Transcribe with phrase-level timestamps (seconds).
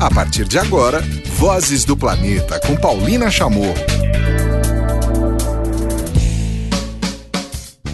[0.00, 1.02] A partir de agora,
[1.34, 3.74] Vozes do Planeta com Paulina Chamorro.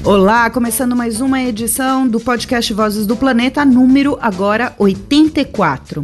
[0.04, 6.02] Olá, começando mais uma edição do podcast Vozes do Planeta, número agora 84.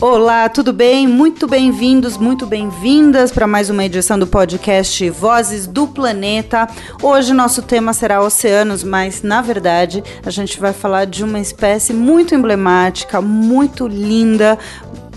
[0.00, 1.08] Olá, tudo bem?
[1.08, 6.68] Muito bem-vindos, muito bem-vindas para mais uma edição do podcast Vozes do Planeta.
[7.02, 11.92] Hoje nosso tema será oceanos, mas na verdade a gente vai falar de uma espécie
[11.92, 14.56] muito emblemática, muito linda,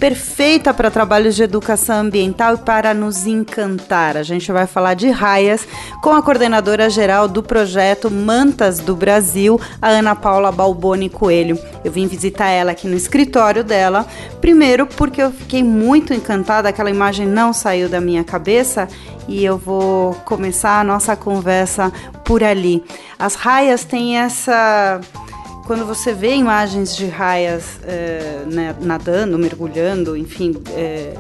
[0.01, 4.17] perfeita para trabalhos de educação ambiental e para nos encantar.
[4.17, 5.67] A gente vai falar de raias
[6.01, 11.55] com a coordenadora geral do projeto Mantas do Brasil, a Ana Paula Balboni Coelho.
[11.85, 14.07] Eu vim visitar ela aqui no escritório dela,
[14.41, 18.87] primeiro porque eu fiquei muito encantada, aquela imagem não saiu da minha cabeça
[19.27, 21.93] e eu vou começar a nossa conversa
[22.25, 22.83] por ali.
[23.19, 24.99] As raias têm essa
[25.65, 31.13] quando você vê imagens de raias é, né, nadando, mergulhando, enfim, é,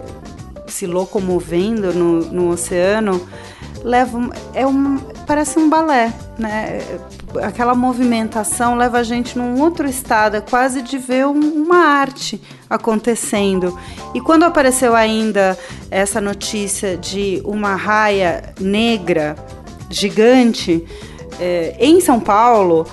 [0.67, 3.27] se locomovendo no, no oceano,
[3.83, 6.81] leva é um parece um balé, né?
[7.41, 12.41] Aquela movimentação leva a gente num outro estado, é quase de ver um, uma arte
[12.69, 13.77] acontecendo.
[14.13, 15.57] E quando apareceu ainda
[15.89, 19.35] essa notícia de uma raia negra
[19.89, 20.85] gigante
[21.39, 22.85] é, em São Paulo,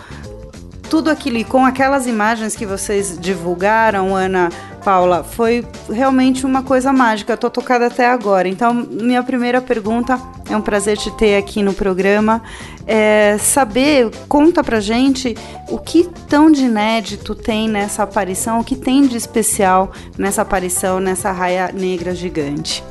[0.88, 4.50] tudo aquilo e com aquelas imagens que vocês divulgaram, Ana
[4.84, 7.34] Paula, foi realmente uma coisa mágica.
[7.34, 8.48] Estou tocada até agora.
[8.48, 12.42] Então, minha primeira pergunta é um prazer te ter aqui no programa.
[12.86, 15.36] É saber, conta pra gente
[15.68, 21.00] o que tão de inédito tem nessa aparição, o que tem de especial nessa aparição,
[21.00, 22.82] nessa raia negra gigante.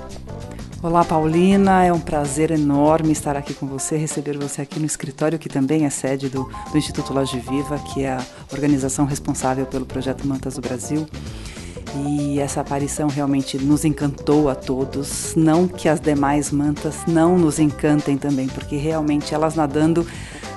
[0.84, 1.84] Olá, Paulina.
[1.84, 5.86] É um prazer enorme estar aqui com você, receber você aqui no escritório, que também
[5.86, 10.54] é sede do, do Instituto Loja Viva, que é a organização responsável pelo projeto Mantas
[10.54, 11.08] do Brasil.
[11.96, 15.34] E essa aparição realmente nos encantou a todos.
[15.36, 20.06] Não que as demais mantas não nos encantem também, porque realmente elas nadando,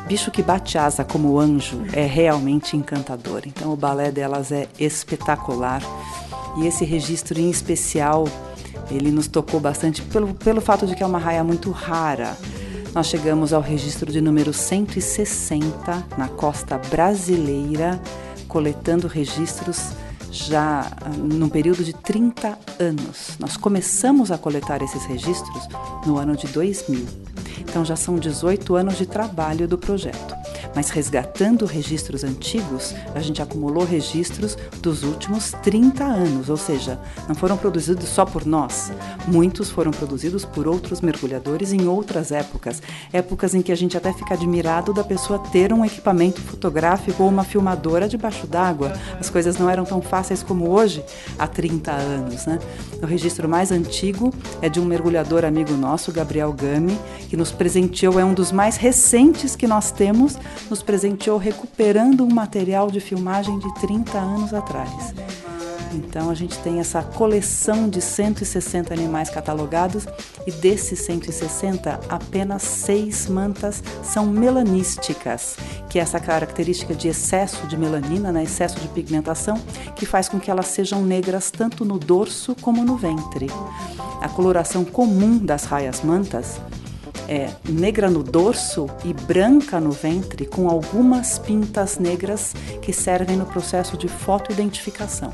[0.07, 3.45] bicho que bate asa como anjo, é realmente encantador.
[3.47, 5.81] Então o balé delas é espetacular.
[6.59, 8.27] E esse registro em especial
[8.91, 12.37] ele nos tocou bastante pelo, pelo fato de que é uma raia muito rara.
[12.95, 18.01] Nós chegamos ao registro de número 160 na costa brasileira,
[18.49, 19.93] coletando registros
[20.31, 23.37] já ah, num período de 30 anos.
[23.39, 25.69] Nós começamos a coletar esses registros
[26.05, 27.07] no ano de 2000.
[27.61, 30.40] Então já são 18 anos de trabalho do projeto.
[30.75, 36.99] Mas resgatando registros antigos, a gente acumulou registros dos últimos 30 anos, ou seja,
[37.29, 38.93] não foram produzidos só por nós.
[39.27, 42.83] Muitos foram produzidos por outros mergulhadores em outras épocas,
[43.13, 47.29] épocas em que a gente até fica admirado da pessoa ter um equipamento fotográfico ou
[47.29, 48.93] uma filmadora debaixo d'água.
[49.19, 51.05] As coisas não eram tão fáceis como hoje,
[51.39, 52.59] há 30 anos, né?
[53.03, 54.33] O registro mais antigo
[54.63, 56.99] é de um mergulhador amigo nosso, Gabriel Gami,
[57.29, 62.33] que nos presenteou, é um dos mais recentes que nós temos, nos presenteou recuperando um
[62.33, 65.15] material de filmagem de 30 anos atrás.
[65.93, 70.07] Então a gente tem essa coleção de 160 animais catalogados
[70.47, 75.57] e desses 160, apenas seis mantas são melanísticas,
[75.89, 79.61] que é essa característica de excesso de melanina, né, excesso de pigmentação,
[79.97, 83.49] que faz com que elas sejam negras tanto no dorso como no ventre.
[84.21, 86.61] A coloração comum das raias mantas
[87.31, 92.53] é negra no dorso e branca no ventre, com algumas pintas negras
[92.83, 95.33] que servem no processo de fotoidentificação.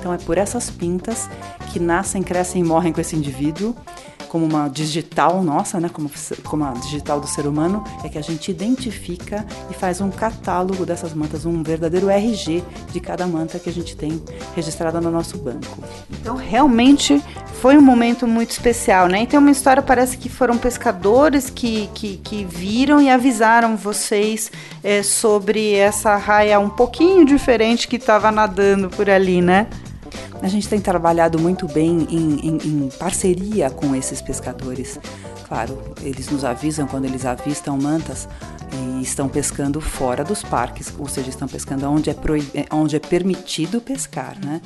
[0.00, 1.30] Então é por essas pintas
[1.72, 3.76] que nascem, crescem e morrem com esse indivíduo
[4.28, 6.10] como uma digital nossa, né, como,
[6.44, 10.84] como a digital do ser humano, é que a gente identifica e faz um catálogo
[10.84, 14.22] dessas mantas, um verdadeiro RG de cada manta que a gente tem
[14.54, 15.78] registrada no nosso banco.
[16.10, 17.22] Então, realmente
[17.60, 19.22] foi um momento muito especial, né?
[19.22, 24.50] E tem uma história, parece que foram pescadores que, que, que viram e avisaram vocês
[24.84, 29.66] é, sobre essa raia um pouquinho diferente que estava nadando por ali, né?
[30.46, 34.96] A gente tem trabalhado muito bem em, em, em, parceria com esses pescadores.
[35.48, 38.28] Claro, eles nos avisam quando eles avistam mantas
[38.72, 42.14] e estão pescando fora dos parques, ou seja, estão pescando onde é,
[42.70, 44.60] onde é permitido pescar, né?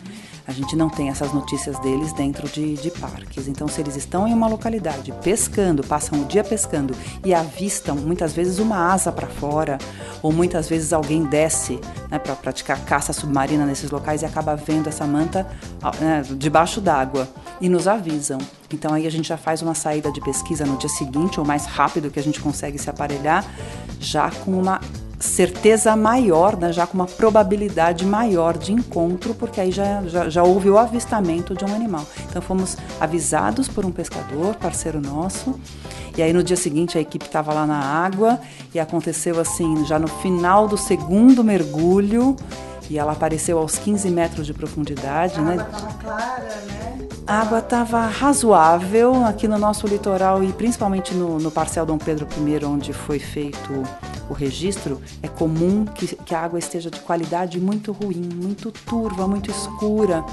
[0.46, 3.46] A gente não tem essas notícias deles dentro de, de, parques.
[3.46, 6.94] Então, se eles estão em uma localidade pescando, passam o dia pescando
[7.24, 9.78] e avistam muitas vezes uma asa para fora,
[10.22, 14.88] ou muitas vezes alguém desce né, para praticar caça submarina nesses locais e acaba vendo
[14.88, 15.46] essa manta
[16.00, 17.28] né, debaixo d'água
[17.60, 18.38] e nos avisam.
[18.72, 21.66] Então, aí a gente já faz uma saída de pesquisa no dia seguinte, ou mais
[21.66, 23.44] rápido que a gente consegue se aparelhar,
[23.98, 24.80] já com uma
[25.20, 30.42] certeza maior, né, já com uma probabilidade maior de encontro, porque aí já, já, já,
[30.42, 32.06] houve o avistamento de um animal.
[32.28, 35.60] Então fomos avisados por um pescador, parceiro nosso,
[36.16, 38.40] e aí no dia seguinte a equipe estava lá na água
[38.74, 42.34] e aconteceu assim, já no final do segundo mergulho,
[42.90, 45.38] e ela apareceu aos 15 metros de profundidade.
[45.38, 45.52] A né?
[45.52, 47.08] água estava clara, né?
[47.24, 52.26] A água estava razoável aqui no nosso litoral e principalmente no, no Parcel Dom Pedro
[52.36, 53.84] I, onde foi feito
[54.28, 59.26] o registro, é comum que, que a água esteja de qualidade muito ruim, muito turva,
[59.28, 60.24] muito escura,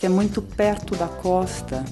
[0.00, 1.84] porque é muito perto da costa.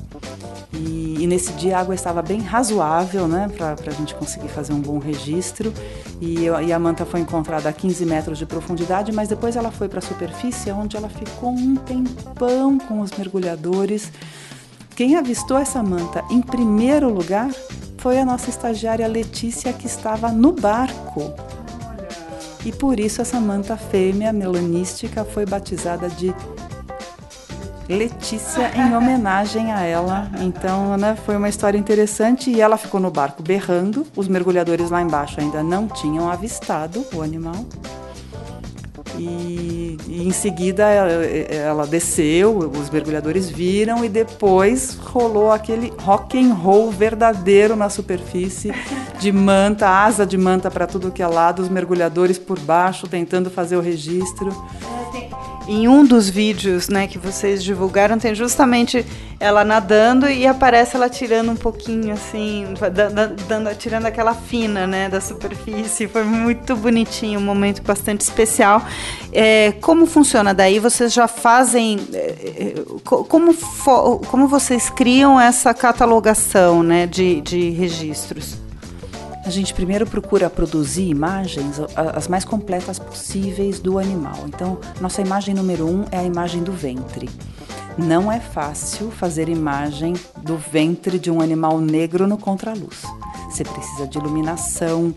[0.73, 4.73] E, e, nesse dia a água estava bem razoável, né, para a gente conseguir fazer
[4.73, 5.75] um bom registro.
[6.19, 9.91] E, e, a manta foi encontrada a 15 metros de profundidade, mas depois ela foi
[9.91, 14.11] para a superfície, onde ela ficou um tempão com os mergulhadores.
[14.97, 17.51] Quem avistou essa manta em primeiro lugar
[17.99, 21.31] foi a nossa estagiária Letícia, que estava no barco.
[22.65, 26.35] E por isso essa manta fêmea melanística foi batizada de
[27.88, 30.31] Letícia em homenagem a ela.
[30.40, 34.06] Então, né, foi uma história interessante e ela ficou no barco berrando.
[34.14, 37.64] Os mergulhadores lá embaixo ainda não tinham avistado o animal.
[39.17, 46.52] E, e, em seguida ela, desceu, os mergulhadores viram e depois rolou aquele rock and
[46.52, 48.73] roll verdadeiro na superfície
[49.19, 53.50] de manta, asa de manta para tudo que é lado, os mergulhadores por baixo tentando
[53.50, 54.50] fazer o registro.
[54.82, 55.31] É, tem
[55.69, 59.05] em um dos vídeos, né, que vocês divulgaram, tem justamente
[59.38, 62.67] ela nadando e aparece ela tirando um pouquinho assim,
[63.47, 66.09] dando, tirando aquela fina, né, da superfície.
[66.09, 68.82] Foi muito bonitinho, um momento bastante especial.
[69.31, 70.79] É, como funciona daí?
[70.79, 72.75] Vocês já fazem é, é
[73.05, 73.55] como
[74.26, 78.68] como vocês criam essa catalogação, né, de, de registros?
[79.49, 84.45] A gente primeiro procura produzir imagens as mais completas possíveis do animal.
[84.47, 87.31] Então, nossa imagem número um é a imagem do ventre.
[87.97, 90.12] Não é fácil fazer imagem
[90.43, 93.00] do ventre de um animal negro no contraluz
[93.49, 95.15] você precisa de iluminação,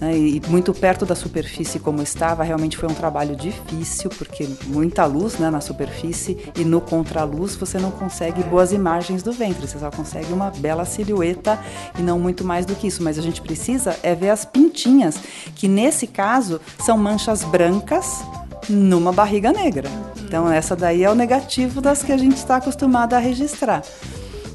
[0.00, 0.16] né?
[0.16, 5.38] e muito perto da superfície como estava, realmente foi um trabalho difícil, porque muita luz
[5.38, 9.90] né, na superfície e no contraluz você não consegue boas imagens do ventre, você só
[9.90, 11.58] consegue uma bela silhueta
[11.98, 13.02] e não muito mais do que isso.
[13.02, 15.18] Mas a gente precisa é ver as pintinhas,
[15.54, 18.22] que nesse caso são manchas brancas
[18.68, 19.88] numa barriga negra.
[20.22, 23.82] Então essa daí é o negativo das que a gente está acostumado a registrar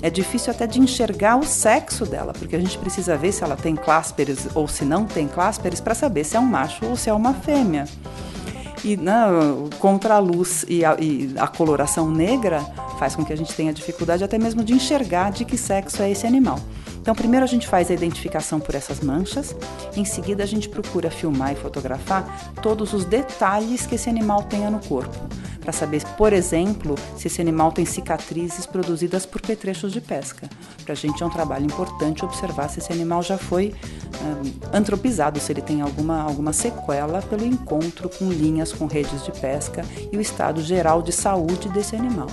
[0.02, 3.56] é difícil até de enxergar o sexo dela, porque a gente precisa ver se ela
[3.56, 7.10] tem clásperes ou se não tem clásperes para saber se é um macho ou se
[7.10, 7.86] é uma fêmea.
[8.84, 9.16] E né,
[9.80, 12.62] contra a luz e a, e a coloração negra
[13.00, 16.12] faz com que a gente tenha dificuldade até mesmo de enxergar de que sexo é
[16.12, 16.60] esse animal.
[17.08, 19.56] Então, primeiro a gente faz a identificação por essas manchas,
[19.96, 24.70] em seguida a gente procura filmar e fotografar todos os detalhes que esse animal tenha
[24.70, 25.18] no corpo,
[25.62, 30.50] para saber, por exemplo, se esse animal tem cicatrizes produzidas por petrechos de pesca.
[30.84, 33.74] Para a gente é um trabalho importante observar se esse animal já foi
[34.22, 39.32] um, antropizado, se ele tem alguma, alguma sequela pelo encontro com linhas, com redes de
[39.32, 39.82] pesca
[40.12, 42.28] e o estado geral de saúde desse animal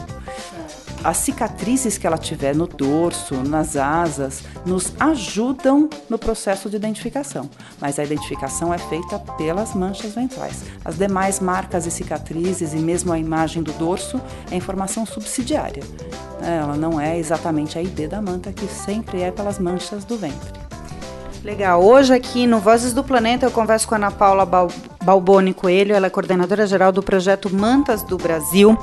[1.04, 7.48] as cicatrizes que ela tiver no dorso, nas asas, nos ajudam no processo de identificação,
[7.78, 10.64] mas a identificação é feita pelas manchas ventrais.
[10.82, 14.18] As demais marcas e cicatrizes e mesmo a imagem do dorso
[14.50, 15.82] é informação subsidiária.
[16.40, 20.64] Ela não é exatamente a ID da manta, que sempre é pelas manchas do ventre.
[21.42, 21.84] Legal.
[21.84, 24.48] Hoje aqui no Vozes do Planeta eu converso com a Ana Paula
[25.04, 28.78] Balboni Coelho, ela é coordenadora geral do projeto Mantas do Brasil.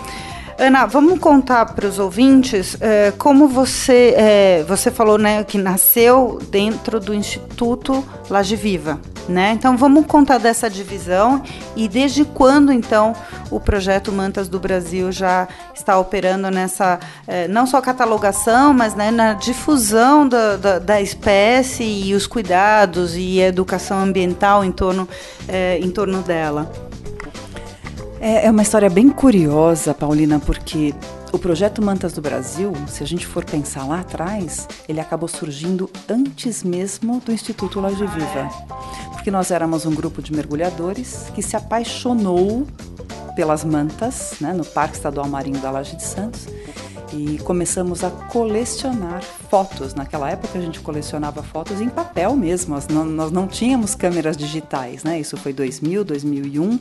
[0.61, 6.37] Ana, vamos contar para os ouvintes é, como você é, você falou, né, que nasceu
[6.51, 9.53] dentro do Instituto Laje Viva, né?
[9.53, 11.41] Então vamos contar dessa divisão
[11.75, 13.15] e desde quando então
[13.49, 19.09] o projeto Mantas do Brasil já está operando nessa é, não só catalogação, mas né,
[19.09, 25.09] na difusão da, da, da, espécie e os cuidados e a educação ambiental em torno
[25.81, 26.90] em torno dela.
[28.23, 30.93] É, é uma história bem curiosa, Paulina, porque
[31.31, 35.89] o projeto Mantas do Brasil, se a gente for pensar lá atrás, ele acabou surgindo
[36.07, 38.47] antes mesmo do Instituto Laje Viva.
[39.11, 42.67] Porque nós éramos um grupo de mergulhadores que se apaixonou
[43.35, 46.45] pelas mantas, né, no Parque Estadual Marinho da Laje de Santos,
[47.13, 49.93] e começamos a colecionar fotos.
[49.93, 54.37] Naquela época a gente colecionava fotos em papel mesmo, nós não, nós não tínhamos câmeras
[54.37, 55.19] digitais, né?
[55.19, 56.79] Isso foi 2000, 2001,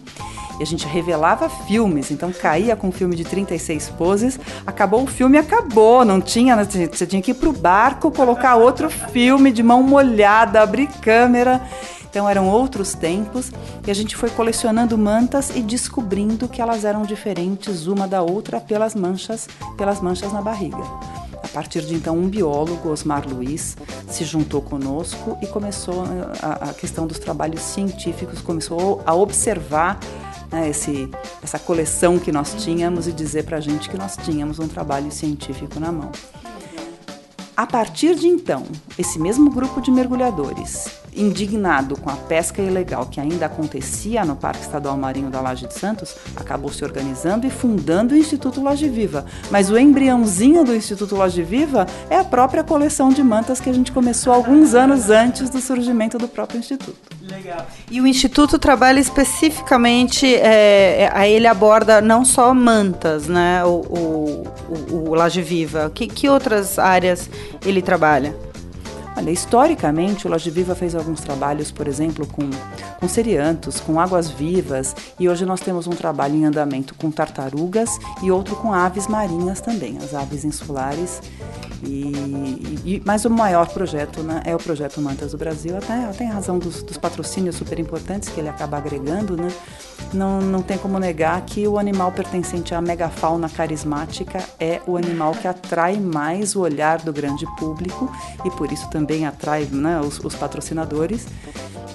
[0.58, 5.06] e a gente revelava filmes, então caía com um filme de 36 poses, acabou o
[5.06, 6.64] filme, acabou, não tinha, né?
[6.64, 11.60] você tinha que ir pro barco, colocar outro filme de mão molhada, abrir câmera.
[12.10, 13.52] Então eram outros tempos
[13.86, 18.60] e a gente foi colecionando mantas e descobrindo que elas eram diferentes uma da outra
[18.60, 19.48] pelas manchas,
[19.78, 20.82] pelas manchas na barriga.
[21.42, 23.76] A partir de então, um biólogo, Osmar Luiz,
[24.08, 29.98] se juntou conosco e começou eh, a, a questão dos trabalhos científicos, começou a observar
[30.50, 31.08] né, esse,
[31.42, 35.10] essa coleção que nós tínhamos e dizer para a gente que nós tínhamos um trabalho
[35.10, 36.12] científico na mão.
[37.60, 38.64] A partir de então,
[38.98, 44.62] esse mesmo grupo de mergulhadores, indignado com a pesca ilegal que ainda acontecia no Parque
[44.62, 49.26] Estadual Marinho da Laje de Santos, acabou se organizando e fundando o Instituto Laje Viva.
[49.50, 53.74] Mas o embriãozinho do Instituto Laje Viva é a própria coleção de mantas que a
[53.74, 56.96] gente começou alguns anos antes do surgimento do próprio Instituto.
[57.30, 57.66] Legal.
[57.90, 63.64] E o Instituto trabalha especificamente, é, é ele aborda não só mantas, né?
[63.64, 65.90] O, o, o, o Laje Viva.
[65.94, 67.30] Que, que outras áreas
[67.64, 68.34] ele trabalha?
[69.20, 72.48] Olha, historicamente, o Loja Viva fez alguns trabalhos, por exemplo, com,
[72.98, 77.98] com seriantos, com águas vivas, e hoje nós temos um trabalho em andamento com tartarugas
[78.22, 81.20] e outro com aves marinhas também, as aves insulares.
[81.84, 82.12] E,
[82.82, 86.30] e, mas o maior projeto né, é o projeto Mantas do Brasil, até, até em
[86.30, 89.48] razão dos, dos patrocínios super importantes que ele acaba agregando, né?
[90.12, 95.32] Não, não tem como negar que o animal pertencente à megafauna carismática é o animal
[95.32, 98.10] que atrai mais o olhar do grande público
[98.44, 101.26] e por isso também atrai né, os, os patrocinadores.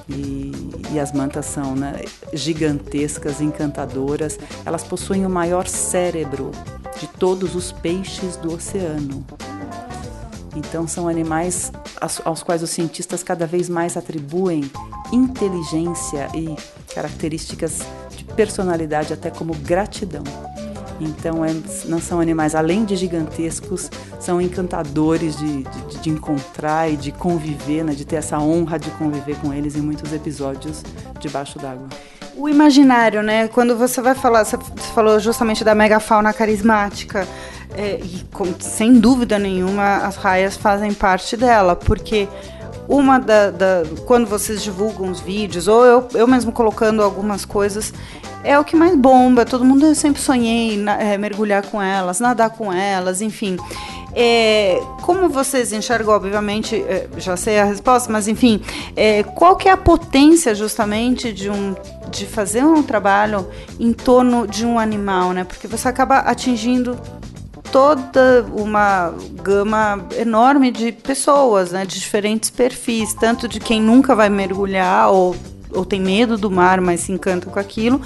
[0.07, 0.51] E,
[0.93, 4.37] e, as mantas são né, gigantescas, encantadoras.
[4.63, 6.51] Elas possuem o maior cérebro
[6.99, 9.25] de todos os peixes do oceano.
[10.55, 11.71] Então, são animais
[12.23, 14.69] aos quais os cientistas cada vez mais atribuem
[15.11, 16.55] inteligência e
[16.93, 17.79] características
[18.35, 20.23] personalidade, até como gratidão.
[20.99, 21.53] Então, é,
[21.85, 23.89] não são animais, além de gigantescos,
[24.19, 28.89] são encantadores de, de, de encontrar e de conviver, né, de ter essa honra de
[28.91, 30.83] conviver com eles em muitos episódios
[31.19, 31.87] debaixo d'água.
[32.37, 33.47] O imaginário, né?
[33.47, 34.57] Quando você vai falar, você
[34.93, 37.25] falou justamente da megafauna carismática.
[37.77, 42.27] É, e com, sem dúvida nenhuma as raias fazem parte dela, porque
[42.87, 47.93] uma da, da, quando vocês divulgam os vídeos ou eu, eu mesmo colocando algumas coisas
[48.43, 49.43] é o que mais bomba.
[49.43, 53.57] Todo mundo eu sempre sonhei na, é, mergulhar com elas nadar com elas enfim.
[54.17, 58.61] É, como vocês enxergam obviamente é, já sei a resposta mas enfim
[58.95, 61.75] é, qual que é a potência justamente de um
[62.09, 63.45] de fazer um trabalho
[63.77, 65.43] em torno de um animal né?
[65.43, 66.97] Porque você acaba atingindo
[67.75, 69.13] toda uma
[69.43, 75.35] gama enorme de pessoas, né, de diferentes perfis, tanto de quem nunca vai mergulhar ou,
[75.73, 77.99] ou tem medo do mar, mas se encanta com aquilo,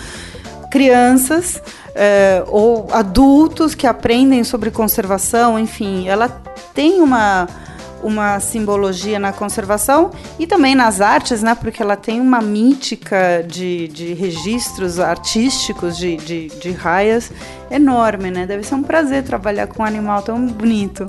[0.72, 1.62] crianças
[1.94, 6.28] é, ou adultos que aprendem sobre conservação, enfim, ela
[6.74, 7.48] tem uma
[8.04, 11.56] uma simbologia na conservação e também nas artes, né?
[11.56, 17.32] Porque ela tem uma mítica de, de registros artísticos de, de, de raias
[17.70, 18.46] enorme, né?
[18.46, 21.06] Deve ser um prazer trabalhar com um animal tão bonito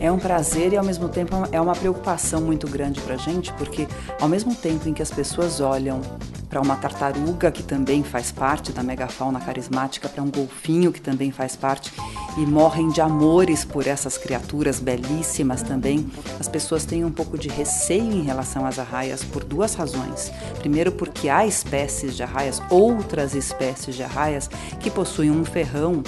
[0.00, 3.52] é um prazer e ao mesmo tempo é uma preocupação muito grande para a gente,
[3.52, 3.86] porque
[4.18, 6.00] ao mesmo tempo em que as pessoas olham
[6.48, 11.30] para uma tartaruga que também faz parte da megafauna carismática, para um golfinho que também
[11.30, 11.92] faz parte
[12.36, 17.48] e morrem de amores por essas criaturas belíssimas também, as pessoas têm um pouco de
[17.48, 20.32] receio em relação às arraias por duas razões.
[20.58, 24.48] Primeiro, porque há espécies de arraias, outras espécies de arraias,
[24.80, 26.02] que possuem um ferrão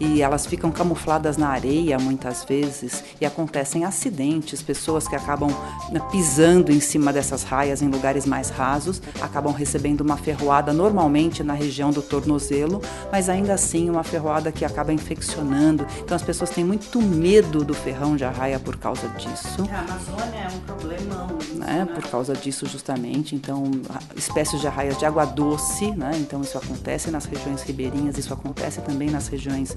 [0.00, 5.48] e elas ficam camufladas na areia muitas vezes e acontecem acidentes, pessoas que acabam
[5.92, 11.44] né, pisando em cima dessas raias em lugares mais rasos, acabam recebendo uma ferroada normalmente
[11.44, 15.86] na região do tornozelo, mas ainda assim uma ferroada que acaba infeccionando.
[16.00, 19.68] Então as pessoas têm muito medo do ferrão de arraia por causa disso.
[19.70, 21.38] A Amazônia é um problemão.
[21.54, 21.86] Né?
[21.94, 23.70] Por causa disso justamente, então
[24.16, 26.12] espécies de arraias de água doce, né?
[26.16, 29.76] Então isso acontece nas regiões ribeirinhas, isso acontece também nas regiões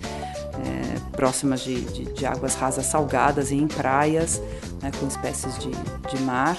[0.54, 4.42] é, próximas de, de, de, águas rasas salgadas e em praias,
[4.82, 6.58] né, com espécies de, de mar.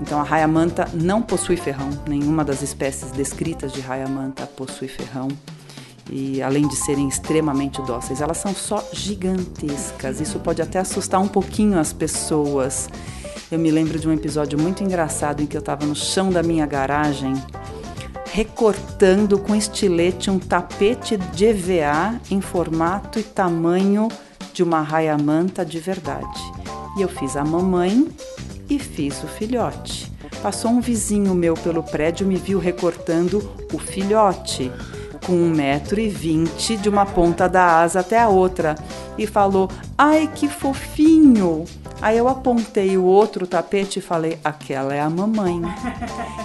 [0.00, 5.28] Então a raia-manta não possui ferrão, nenhuma das espécies descritas de raia-manta possui ferrão.
[6.10, 10.20] E além de serem extremamente dóceis, elas são só gigantescas.
[10.20, 12.88] Isso pode até assustar um pouquinho as pessoas.
[13.50, 16.42] Eu me lembro de um episódio muito engraçado em que eu estava no chão da
[16.42, 17.34] minha garagem
[18.32, 24.08] recortando com estilete um tapete de EVA em formato e tamanho
[24.60, 26.38] de uma raia-manta de verdade.
[26.94, 28.06] E eu fiz a mamãe
[28.68, 30.12] e fiz o filhote.
[30.42, 33.38] Passou um vizinho meu pelo prédio, me viu recortando
[33.72, 34.70] o filhote.
[35.24, 38.74] com 1,20m de uma ponta da asa até a outra
[39.16, 41.64] e falou: Ai, que fofinho!
[42.02, 45.60] Aí eu apontei o outro tapete e falei: aquela é a mamãe.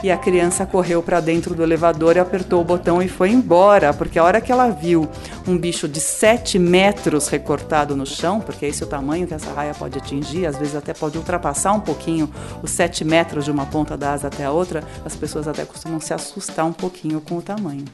[0.04, 3.94] E a criança correu para dentro do elevador e apertou o botão e foi embora,
[3.94, 5.08] porque a hora que ela viu
[5.48, 9.52] um bicho de 7 metros recortado no chão, porque esse é o tamanho que essa
[9.52, 12.30] raia pode atingir, às vezes até pode ultrapassar um pouquinho
[12.62, 16.00] os 7 metros de uma ponta da asa até a outra, as pessoas até costumam
[16.00, 17.86] se assustar um pouquinho com o tamanho.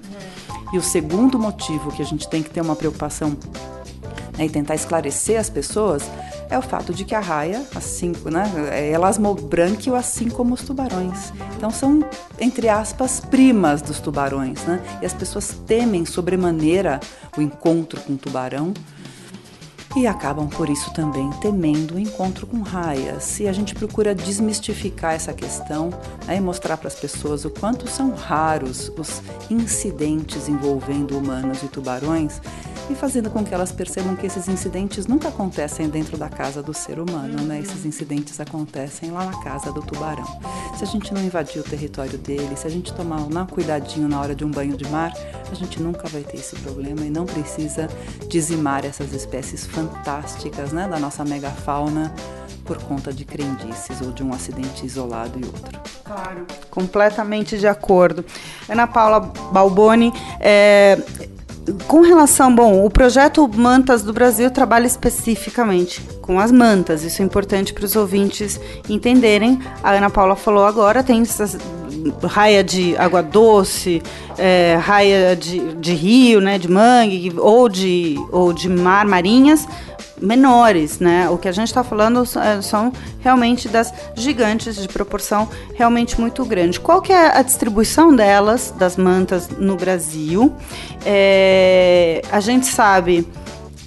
[0.73, 3.37] E o segundo motivo que a gente tem que ter uma preocupação
[4.37, 6.03] né, e tentar esclarecer as pessoas
[6.49, 11.31] é o fato de que a raia, assim, né, é elasmobranquio, assim como os tubarões.
[11.55, 12.03] Então são,
[12.39, 14.81] entre aspas, primas dos tubarões, né?
[15.01, 16.99] E as pessoas temem sobremaneira
[17.37, 18.73] o encontro com o tubarão
[19.95, 23.39] e acabam por isso também temendo o encontro com raias.
[23.39, 25.89] E a gente procura desmistificar essa questão
[26.25, 31.67] né, e mostrar para as pessoas o quanto são raros os incidentes envolvendo humanos e
[31.67, 32.41] tubarões
[32.91, 36.73] e fazendo com que elas percebam que esses incidentes nunca acontecem dentro da casa do
[36.73, 37.59] ser humano, né?
[37.59, 40.25] Esses incidentes acontecem lá na casa do tubarão.
[40.77, 44.19] Se a gente não invadir o território dele, se a gente tomar um cuidadinho na
[44.19, 45.13] hora de um banho de mar,
[45.49, 47.87] a gente nunca vai ter esse problema e não precisa
[48.27, 52.13] dizimar essas espécies fantásticas, né, da nossa megafauna
[52.65, 55.79] por conta de crendices ou de um acidente isolado e outro.
[56.03, 56.45] Claro.
[56.69, 58.23] Completamente de acordo.
[58.69, 59.19] Ana Paula
[59.51, 60.97] Balboni, é,
[61.87, 67.03] com relação, bom, o projeto Mantas do Brasil trabalha especificamente com as mantas.
[67.03, 69.59] Isso é importante para os ouvintes entenderem.
[69.83, 71.57] A Ana Paula falou agora, tem essas
[72.23, 74.01] raia de água doce,
[74.37, 79.67] é, raia de, de rio, né, de mangue ou de, ou de mar, marinhas
[80.21, 81.29] menores, né?
[81.29, 86.45] O que a gente está falando é, são realmente das gigantes de proporção realmente muito
[86.45, 86.79] grande.
[86.79, 90.53] Qual que é a distribuição delas, das mantas, no Brasil?
[91.05, 93.27] É, a gente sabe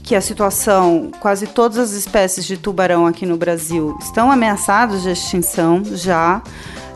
[0.03, 5.11] que a situação, quase todas as espécies de tubarão aqui no Brasil estão ameaçadas de
[5.11, 6.43] extinção já.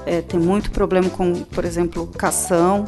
[0.05, 2.87] É, tem muito problema com, por exemplo, cação,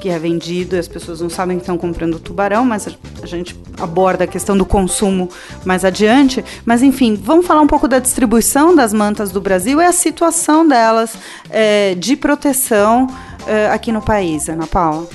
[0.00, 2.88] que é vendido e as pessoas não sabem que estão comprando tubarão, mas
[3.22, 5.28] a gente aborda a questão do consumo
[5.64, 6.42] mais adiante.
[6.64, 10.66] Mas enfim, vamos falar um pouco da distribuição das mantas do Brasil e a situação
[10.66, 11.14] delas
[11.50, 13.06] é, de proteção
[13.46, 15.06] é, aqui no país, Ana Paula.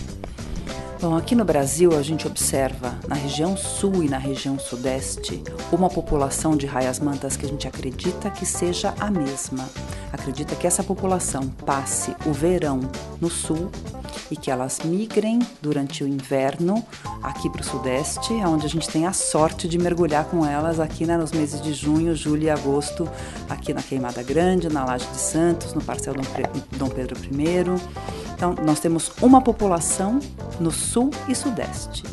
[1.02, 5.90] Bom, aqui no Brasil a gente observa na região sul e na região sudeste uma
[5.90, 9.70] população de raias-mantas que a gente acredita que seja a mesma.
[10.12, 12.80] Acredita que essa população passe o verão
[13.20, 13.70] no sul
[14.30, 16.84] e que elas migrem durante o inverno
[17.22, 21.06] aqui para o sudeste, onde a gente tem a sorte de mergulhar com elas aqui
[21.06, 23.10] né, nos meses de junho, julho e agosto,
[23.50, 26.14] aqui na Queimada Grande, na Laje de Santos, no Parcel
[26.78, 27.66] Dom Pedro I.
[28.36, 30.20] Então, nós temos uma população
[30.60, 32.04] no sul e sudeste.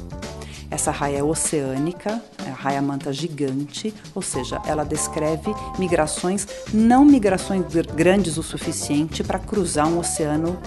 [0.73, 7.05] Essa raia é oceânica, é a raia manta gigante, ou seja, ela descreve migrações, não
[7.05, 7.62] migrações
[7.95, 10.59] grandes o suficiente para cruzar um oceano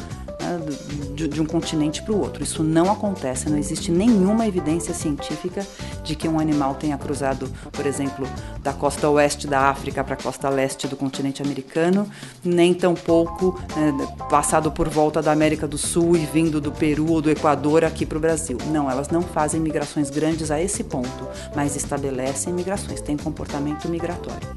[1.13, 2.43] de, de, um continente para o outro.
[2.43, 5.65] Isso não acontece, não existe nenhuma evidência científica
[6.03, 8.27] de que um animal tenha cruzado, por exemplo,
[8.62, 12.10] da costa oeste da África para a costa leste do continente americano,
[12.43, 17.21] nem tampouco né, passado por volta da América do Sul e vindo do Peru ou
[17.21, 18.58] do Equador aqui para o Brasil.
[18.71, 24.47] Não, elas não fazem migrações grandes a esse ponto, mas estabelecem migrações, têm comportamento migratório.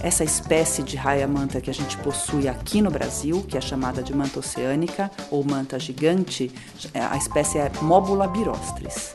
[0.00, 4.14] Essa espécie de raia-manta que a gente possui aqui no Brasil, que é chamada de
[4.14, 6.52] manta oceânica ou manta gigante,
[6.94, 9.14] a espécie é Mobula birostris.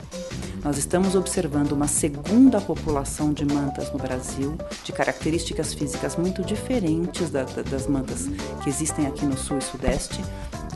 [0.61, 7.29] Nós estamos observando uma segunda população de mantas no Brasil, de características físicas muito diferentes
[7.29, 8.27] da, da, das mantas
[8.61, 10.21] que existem aqui no sul e sudeste,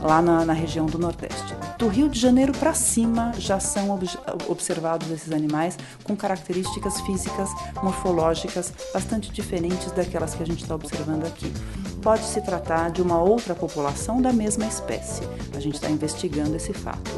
[0.00, 1.54] lá na, na região do Nordeste.
[1.78, 4.08] Do Rio de Janeiro para cima já são ob
[4.48, 7.50] observados esses animais com características físicas,
[7.82, 11.52] morfológicas bastante diferentes daquelas que a gente está observando aqui.
[12.02, 15.22] Pode se tratar de uma outra população da mesma espécie.
[15.54, 17.10] A gente está investigando esse fato.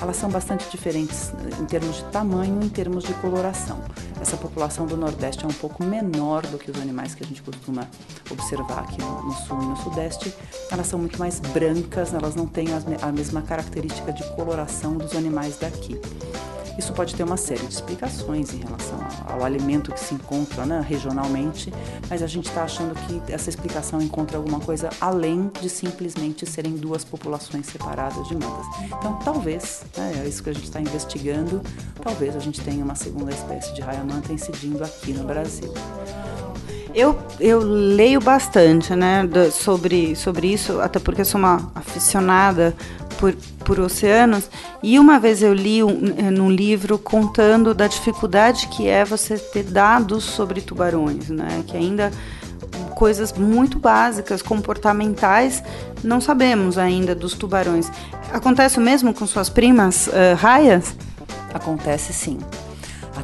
[0.00, 3.82] Elas são bastante diferentes em termos de tamanho, em termos de coloração.
[4.20, 7.42] Essa população do Nordeste é um pouco menor do que os animais que a gente
[7.42, 7.86] costuma
[8.30, 10.32] observar aqui no, no Sul e no Sudeste.
[10.70, 12.68] Elas são muito mais brancas, elas não têm
[13.02, 16.00] a mesma característica de coloração dos animais daqui.
[16.78, 20.84] Isso pode ter uma série de explicações em relação ao, alimento que se encontra né,
[20.86, 21.72] regionalmente,
[22.08, 26.72] mas a gente está achando que essa explicação encontra alguma coisa além de simplesmente serem
[26.72, 28.66] duas populações separadas de mantas.
[28.86, 31.62] Então, talvez, né, é isso que a gente está investigando,
[32.02, 35.72] talvez a gente tenha uma segunda espécie de raia-manta incidindo aqui no Brasil.
[36.94, 42.74] Eu, eu leio bastante né, sobre, sobre isso, até porque sou uma aficionada
[43.20, 44.48] por, por oceanos
[44.82, 45.92] e uma vez eu li um,
[46.32, 51.62] num livro contando da dificuldade que é você ter dados sobre tubarões, né?
[51.66, 52.10] Que ainda
[52.96, 55.62] coisas muito básicas, comportamentais,
[56.02, 57.90] não sabemos ainda dos tubarões.
[58.32, 60.94] Acontece o mesmo com suas primas uh, raias?
[61.52, 62.38] Acontece sim.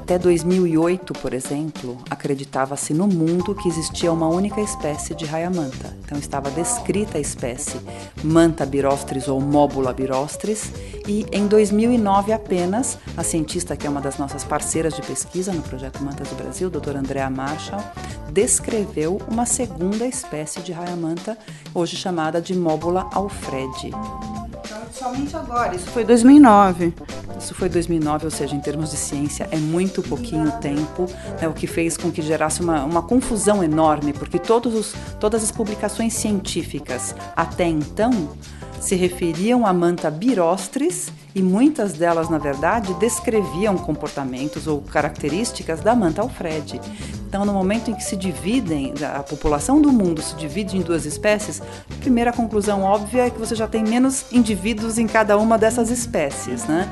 [0.07, 5.97] Até 2008, por exemplo, acreditava-se no mundo que existia uma única espécie de raia-manta.
[6.05, 7.81] Então estava descrita a espécie
[8.23, 10.71] Manta birostris ou Móbula birostris
[11.09, 15.62] e em 2009 apenas, a cientista que é uma das nossas parceiras de pesquisa no
[15.62, 17.83] projeto Mantas do Brasil, doutora Andrea Marshall,
[18.31, 21.37] descreveu uma segunda espécie de raia-manta,
[21.75, 23.90] hoje chamada de Móbula alfredi.
[24.92, 26.94] Somente agora, isso foi 2009.
[27.38, 31.07] Isso foi 2009, ou seja, em termos de ciência, é muito pouquinho tempo,
[31.40, 35.44] né, o que fez com que gerasse uma, uma confusão enorme, porque todos os, todas
[35.44, 38.31] as publicações científicas até então
[38.81, 45.94] se referiam à manta birostris e muitas delas, na verdade, descreviam comportamentos ou características da
[45.94, 46.81] manta alfredi.
[47.29, 51.05] Então, no momento em que se dividem, a população do mundo se divide em duas
[51.05, 55.59] espécies, a primeira conclusão óbvia é que você já tem menos indivíduos em cada uma
[55.59, 56.90] dessas espécies, né?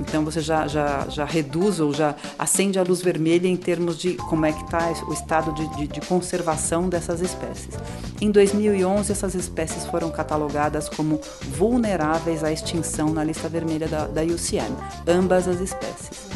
[0.00, 4.14] Então você já, já, já reduz ou já acende a luz vermelha em termos de
[4.14, 7.74] como é que está o estado de, de, de, conservação dessas espécies.
[8.20, 14.22] Em 2011, essas espécies foram catalogadas como vulneráveis à extinção na lista vermelha da, da
[14.22, 14.74] IUCN,
[15.06, 16.28] ambas as espécies.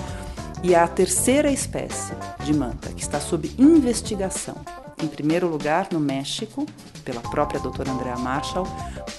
[0.62, 4.57] E a terceira espécie de manta que está sob investigação
[5.03, 6.66] em primeiro lugar no México,
[7.05, 8.66] pela própria doutora Andrea Marshall.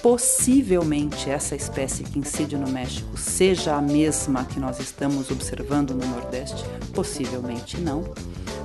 [0.06, 6.06] Possivelmente essa espécie que incide no México seja a mesma que nós estamos observando no
[6.06, 6.64] Nordeste,
[6.94, 8.04] possivelmente não.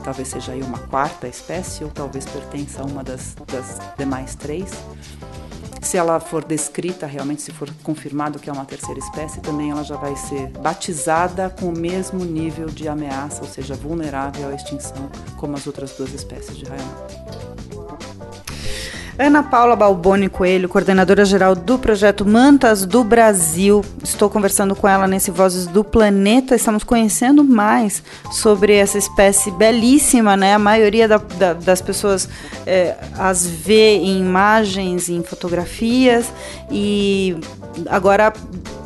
[0.03, 4.69] Talvez seja aí uma quarta espécie, ou talvez pertença a uma das, das demais três.
[5.81, 9.83] Se ela for descrita realmente, se for confirmado que é uma terceira espécie, também ela
[9.83, 15.09] já vai ser batizada com o mesmo nível de ameaça, ou seja, vulnerável à extinção,
[15.37, 16.85] como as outras duas espécies de raia
[19.21, 23.85] Ana Paula Balboni Coelho, coordenadora geral do projeto Mantas do Brasil.
[24.03, 26.55] Estou conversando com ela nesse Vozes do Planeta.
[26.55, 30.55] Estamos conhecendo mais sobre essa espécie belíssima, né?
[30.55, 32.27] A maioria da, da, das pessoas
[32.65, 36.25] é, as vê em imagens, em fotografias
[36.71, 37.37] e
[37.91, 38.33] agora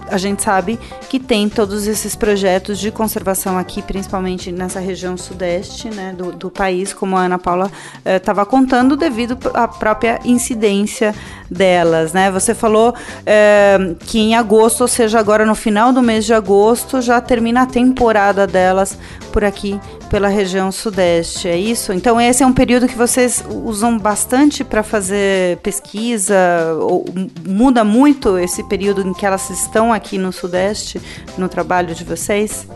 [0.10, 5.90] a gente sabe que tem todos esses projetos de conservação aqui, principalmente nessa região sudeste
[5.90, 7.72] né, do, do país, como a Ana Paula
[8.06, 11.14] estava eh, contando, devido à própria incidência
[11.50, 12.14] delas.
[12.14, 12.32] Né?
[12.32, 12.94] Você falou
[13.26, 17.64] eh, que em agosto, ou seja, agora no final do mês de agosto, já termina
[17.64, 18.98] a temporada delas
[19.32, 21.92] por aqui pela região sudeste, é isso?
[21.92, 26.36] Então esse é um período que vocês usam bastante para fazer pesquisa,
[26.80, 27.06] ou
[27.48, 31.02] muda muito esse período em que elas estão aqui no sudeste
[31.38, 32.68] no trabalho de vocês?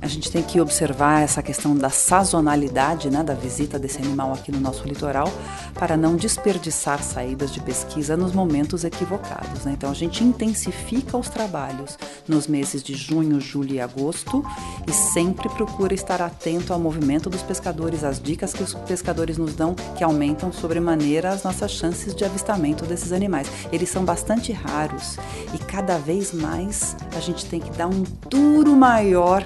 [0.00, 4.52] A gente tem que observar essa questão da sazonalidade né, da visita desse animal aqui
[4.52, 5.30] no nosso litoral
[5.74, 9.64] para não desperdiçar saídas de pesquisa nos momentos equivocados.
[9.64, 9.72] Né?
[9.76, 14.44] Então a gente intensifica os trabalhos nos meses de junho, julho e agosto
[14.86, 19.54] e sempre procura estar atento ao movimento dos pescadores, às dicas que os pescadores nos
[19.54, 23.50] dão que aumentam sobremaneira as nossas chances de avistamento desses animais.
[23.72, 25.16] Eles são bastante raros
[25.52, 29.44] e cada vez mais a gente tem que dar um duro maior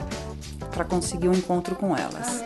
[0.73, 2.43] para conseguir um encontro com elas.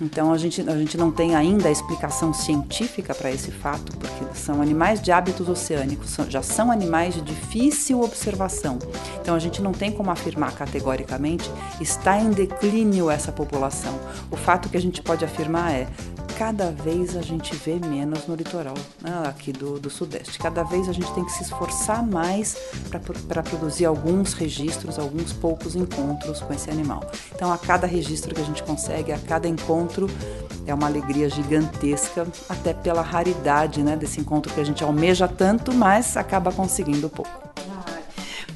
[0.00, 4.24] Então a gente, a gente não tem ainda a explicação científica para esse fato, porque
[4.38, 8.78] são animais de hábitos oceânicos, são, já são animais de difícil observação.
[9.20, 13.98] Então a gente não tem como afirmar categoricamente está em declínio essa população.
[14.30, 15.88] O fato que a gente pode afirmar é
[16.36, 20.38] cada vez a gente vê menos no litoral né, aqui do, do Sudeste.
[20.38, 22.56] Cada vez a gente tem que se esforçar mais
[23.28, 27.02] para produzir alguns registros, alguns poucos encontros com esse animal.
[27.34, 30.08] Então, a cada registro que a gente consegue, a cada encontro,
[30.66, 35.72] é uma alegria gigantesca, até pela raridade né, desse encontro que a gente almeja tanto,
[35.72, 37.47] mas acaba conseguindo pouco.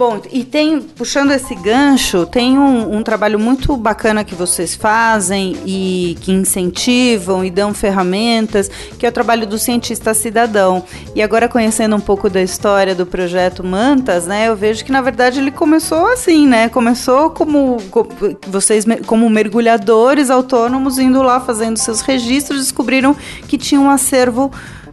[0.05, 5.57] Bom, e tem, puxando esse gancho, tem um, um, trabalho muito bacana que vocês fazem
[5.65, 10.83] e que incentivam e dão ferramentas, que é o trabalho do cientista cidadão.
[11.15, 15.01] E agora, conhecendo um pouco da história do projeto Mantas, né, eu vejo que na
[15.01, 16.69] verdade ele começou assim, né?
[16.69, 18.09] Começou como, como
[18.49, 23.15] vocês, como mergulhadores autônomos, indo lá fazendo seus registros, descobriram
[23.47, 24.51] que tinha um acervo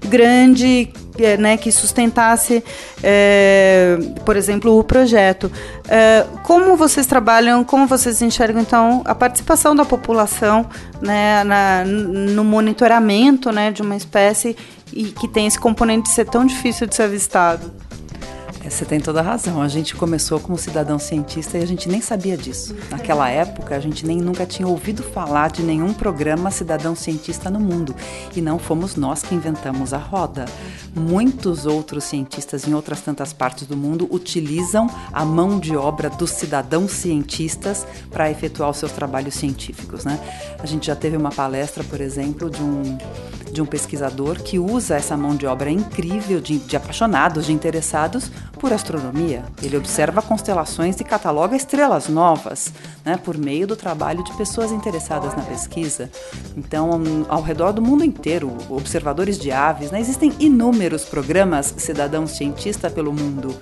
[0.08, 0.93] grande
[1.38, 2.63] né, que sustentasse,
[3.03, 5.51] é, por exemplo, o projeto.
[5.88, 10.65] É, como vocês trabalham, como vocês enxergam, então, a participação da população
[11.01, 14.55] né, na, no monitoramento né, de uma espécie
[14.93, 17.71] e que tem esse componente de ser tão difícil de ser avistado?
[18.69, 19.62] Você tem toda a razão.
[19.62, 22.75] A gente começou como cidadão cientista e a gente nem sabia disso.
[22.89, 27.60] Naquela época, a gente nem nunca tinha ouvido falar de nenhum programa cidadão cientista no
[27.60, 27.95] mundo.
[28.36, 30.45] E não fomos nós que inventamos a roda.
[30.95, 36.29] Muitos outros cientistas em outras tantas partes do mundo utilizam a mão de obra dos
[36.29, 40.05] cidadãos cientistas para efetuar os seus trabalhos científicos.
[40.05, 40.19] Né?
[40.60, 42.97] A gente já teve uma palestra, por exemplo, de um,
[43.51, 48.32] de um pesquisador que usa essa mão de obra incrível de, de apaixonados, de interessados
[48.60, 49.45] por astronomia.
[49.63, 52.72] Ele observa constelações e cataloga estrelas novas,
[53.04, 56.12] né, por meio do trabalho de pessoas interessadas na pesquisa.
[56.56, 56.91] Então,
[57.30, 63.13] ao redor do mundo inteiro, observadores de aves, né, existem inúmeros programas cidadão cientista pelo
[63.13, 63.56] mundo.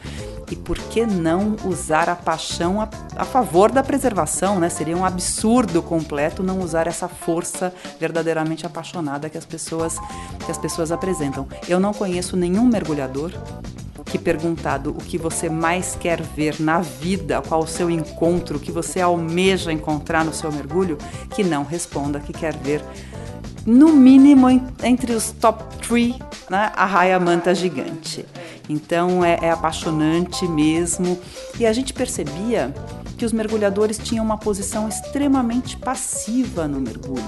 [0.49, 4.59] E por que não usar a paixão a, a, favor da preservação?
[4.59, 4.69] Né?
[4.69, 9.97] Seria um absurdo completo não usar essa força verdadeiramente apaixonada que as pessoas,
[10.45, 11.45] que as pessoas apresentam.
[11.67, 13.33] Eu não conheço nenhum mergulhador
[14.07, 18.59] que perguntado o que você mais quer ver na vida, qual o seu encontro, o
[18.59, 20.97] que você almeja encontrar no seu mergulho,
[21.31, 22.81] que não responda que quer ver
[23.65, 24.49] no mínimo
[24.81, 26.15] entre os top 3
[26.49, 28.25] né, a raia manta gigante.
[28.69, 31.19] Então é, é apaixonante mesmo.
[31.59, 32.73] E a gente percebia
[33.17, 37.23] que os mergulhadores tinham uma posição extremamente passiva no mergulho.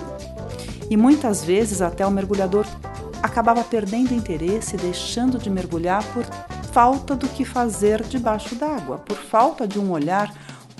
[0.89, 2.65] E muitas vezes até o mergulhador
[3.21, 6.25] acabava perdendo interesse, deixando de mergulhar por
[6.71, 10.33] falta do que fazer debaixo d'água, por falta de um olhar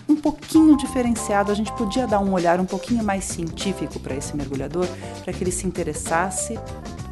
[0.07, 1.51] um pouquinho diferenciado.
[1.51, 4.87] A gente podia dar um olhar um pouquinho mais científico para esse mergulhador,
[5.23, 6.59] para que ele se interessasse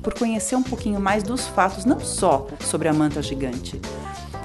[0.02, 3.80] por conhecer um pouquinho mais dos fatos, não só sobre a manta gigante,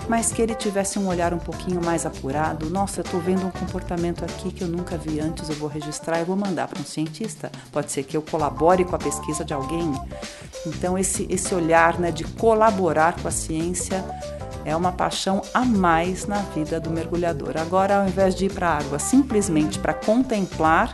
[0.09, 2.69] mas que ele tivesse um olhar um pouquinho mais apurado.
[2.69, 6.21] Nossa, eu estou vendo um comportamento aqui que eu nunca vi antes, eu vou registrar
[6.21, 7.51] e vou mandar para um cientista.
[7.71, 9.93] Pode ser que eu colabore com a pesquisa de alguém.
[10.67, 14.05] Então, esse, esse olhar né, de colaborar com a ciência
[14.65, 17.57] é uma paixão a mais na vida do mergulhador.
[17.57, 20.93] Agora, ao invés de ir para a água simplesmente para contemplar,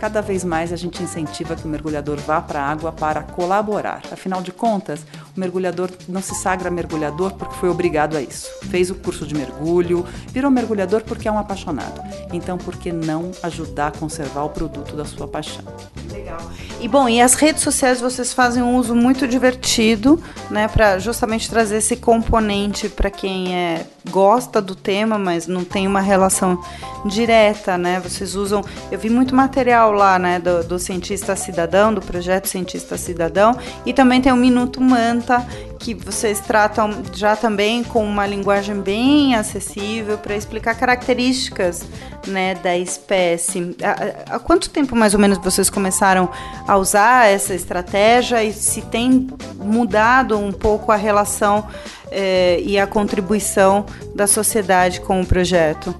[0.00, 4.00] cada vez mais a gente incentiva que o mergulhador vá para a água para colaborar.
[4.10, 5.04] Afinal de contas,
[5.40, 8.48] mergulhador não se sagra mergulhador porque foi obrigado a isso.
[8.70, 12.00] Fez o curso de mergulho, virou mergulhador porque é um apaixonado.
[12.32, 15.64] Então, por que não ajudar a conservar o produto da sua paixão?
[16.12, 16.38] Legal.
[16.80, 21.48] E bom, e as redes sociais vocês fazem um uso muito divertido, né, para justamente
[21.48, 26.58] trazer esse componente para quem é gosta do tema, mas não tem uma relação
[27.04, 28.00] direta, né?
[28.00, 32.96] Vocês usam, eu vi muito material lá, né, do, do cientista cidadão, do projeto cientista
[32.96, 35.29] cidadão, e também tem o Minuto Manta
[35.78, 41.84] que vocês tratam já também com uma linguagem bem acessível para explicar características
[42.26, 43.76] né, da espécie.
[43.82, 46.28] Há, há, quanto tempo mais ou menos vocês começaram
[46.66, 51.66] a usar essa estratégia e se tem mudado um pouco a relação
[52.10, 55.94] eh, e a contribuição da sociedade com o projeto?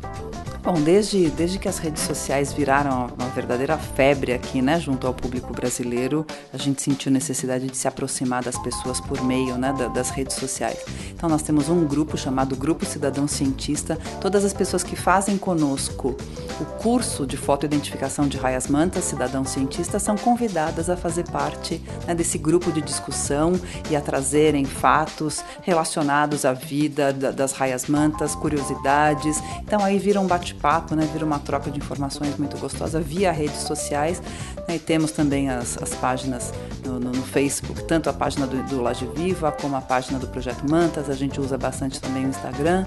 [0.62, 5.14] Bom, desde, desde que as redes sociais viraram uma verdadeira febre aqui, né, junto ao
[5.14, 10.10] público brasileiro, a gente sentiu necessidade de se aproximar das pessoas por meio né, das
[10.10, 10.84] redes sociais.
[11.10, 13.96] Então, nós temos um grupo chamado Grupo Cidadão Cientista.
[14.20, 16.14] Todas as pessoas que fazem conosco
[16.60, 22.14] o curso de fotoidentificação de raias mantas, Cidadão Cientista, são convidadas a fazer parte né,
[22.14, 23.52] desse grupo de discussão
[23.90, 29.42] e a trazerem fatos relacionados à vida das raias mantas, curiosidades.
[29.62, 31.08] Então, aí vira um bate bate-papo, né?
[31.12, 34.22] Vira uma troca de informações muito gostosa via redes sociais.
[34.68, 34.76] Né?
[34.76, 36.52] E temos também as, as páginas
[36.84, 40.28] no, no, no, Facebook, tanto a página do, do Laje Viva como a página do
[40.28, 41.08] Projeto Mantas.
[41.08, 42.86] A gente usa bastante também o Instagram,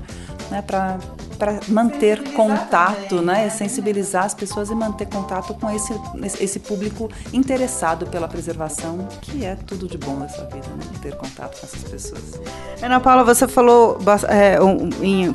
[0.50, 0.62] né?
[0.62, 0.98] Para
[1.44, 3.50] para manter contato, né?
[3.50, 5.94] Sensibilizar as pessoas e manter contato com esse,
[6.40, 10.86] esse público interessado pela preservação, que é tudo de bom nessa vida, né?
[11.02, 12.40] Ter contato com essas pessoas.
[12.82, 13.98] Ana Paula, você falou,
[14.30, 14.58] é,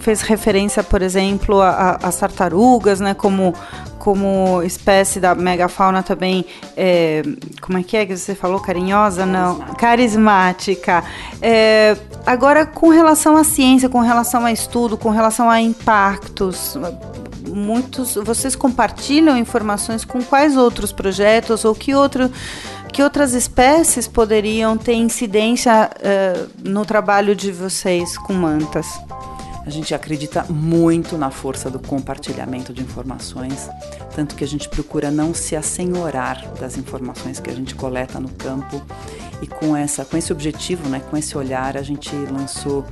[0.00, 3.12] fez referência, por exemplo, às tartarugas, né?
[3.12, 3.52] Como
[4.08, 6.42] como espécie da megafauna também,
[6.74, 7.22] é,
[7.60, 8.58] como é que é que você falou?
[8.58, 9.26] Carinhosa?
[9.26, 9.58] Não.
[9.76, 11.04] Carismática.
[11.42, 11.94] É,
[12.24, 16.74] agora, com relação à ciência, com relação a estudo, com relação a impactos,
[17.46, 22.30] muitos, vocês compartilham informações com quais outros projetos ou que outro
[22.90, 28.86] que outras espécies poderiam ter incidência uh, no trabalho de vocês com mantas?
[29.68, 33.68] A gente acredita muito na força do compartilhamento de informações,
[34.16, 38.30] tanto que a gente procura não se assenhorar das informações que a gente coleta no
[38.30, 38.80] campo.
[39.42, 42.82] E com essa, com esse objetivo, né, com esse olhar, a gente lançou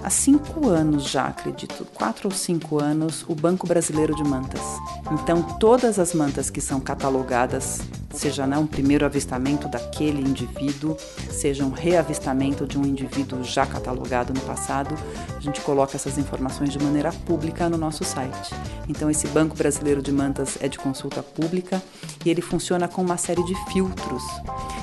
[0.00, 4.62] há cinco anos já, acredito, quatro ou cinco anos, o Banco Brasileiro de Mantas.
[5.10, 7.80] Então, todas as mantas que são catalogadas
[8.12, 10.96] seja né, um primeiro avistamento daquele indivíduo,
[11.30, 14.94] seja um reavistamento de um indivíduo já catalogado no passado,
[15.36, 18.54] a gente coloca essas informações de maneira pública no nosso site.
[18.88, 21.82] Então, esse Banco Brasileiro de Mantas é de consulta pública
[22.24, 24.22] e ele funciona com uma série de filtros.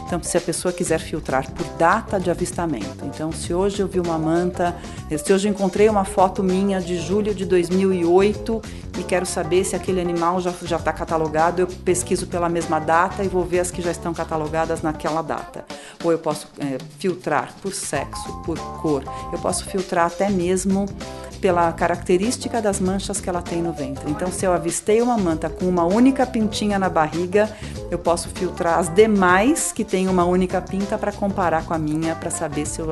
[0.10, 4.00] Então, se a pessoa quiser filtrar por data de avistamento, então, se hoje eu vi
[4.00, 4.76] uma manta,
[5.24, 8.60] se hoje eu encontrei uma foto minha de julho de 2008
[8.98, 13.28] e quero saber se aquele animal já está catalogado, eu pesquiso pela mesma data e
[13.28, 15.64] vou ver as que já estão catalogadas naquela data.
[16.04, 20.88] Ou eu posso é, filtrar por sexo, por cor, eu posso filtrar até mesmo
[21.42, 24.10] pela característica das manchas que ela tem no ventre.
[24.10, 27.50] Então, se eu avistei uma manta com uma única pintinha na barriga,
[27.90, 32.16] eu posso filtrar as demais que têm uma única pinta para comparar com a minha,
[32.16, 32.88] para saber se eu,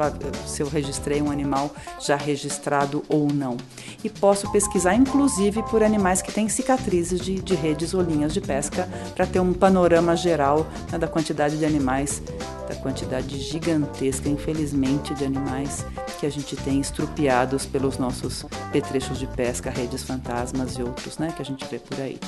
[0.46, 3.58] se eu registrei um animal já registrado ou não.
[4.04, 8.42] E posso pesquisar, inclusive, por animais que têm cicatrizes de, de redes ou linhas de
[8.42, 12.22] pesca, para ter um panorama geral né, da quantidade de animais,
[12.68, 15.86] da quantidade gigantesca, infelizmente, de animais
[16.20, 18.37] que a gente tem estrupiados pelos nossos
[18.72, 22.20] petrechos de pesca, redes fantasmas e outros, né, que a gente vê por aí.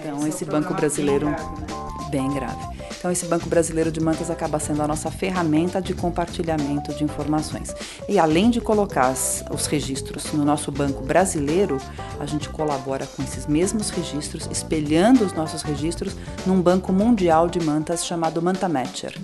[0.00, 1.66] Então, esse, esse Banco Brasileiro bem grave, né?
[2.10, 2.78] bem grave.
[2.98, 7.74] Então, esse Banco Brasileiro de Mantas acaba sendo a nossa ferramenta de compartilhamento de informações.
[8.08, 9.12] E além de colocar
[9.50, 11.78] os registros no nosso banco brasileiro,
[12.18, 17.60] a gente colabora com esses mesmos registros, espelhando os nossos registros num banco mundial de
[17.60, 19.14] mantas chamado Manta Matcher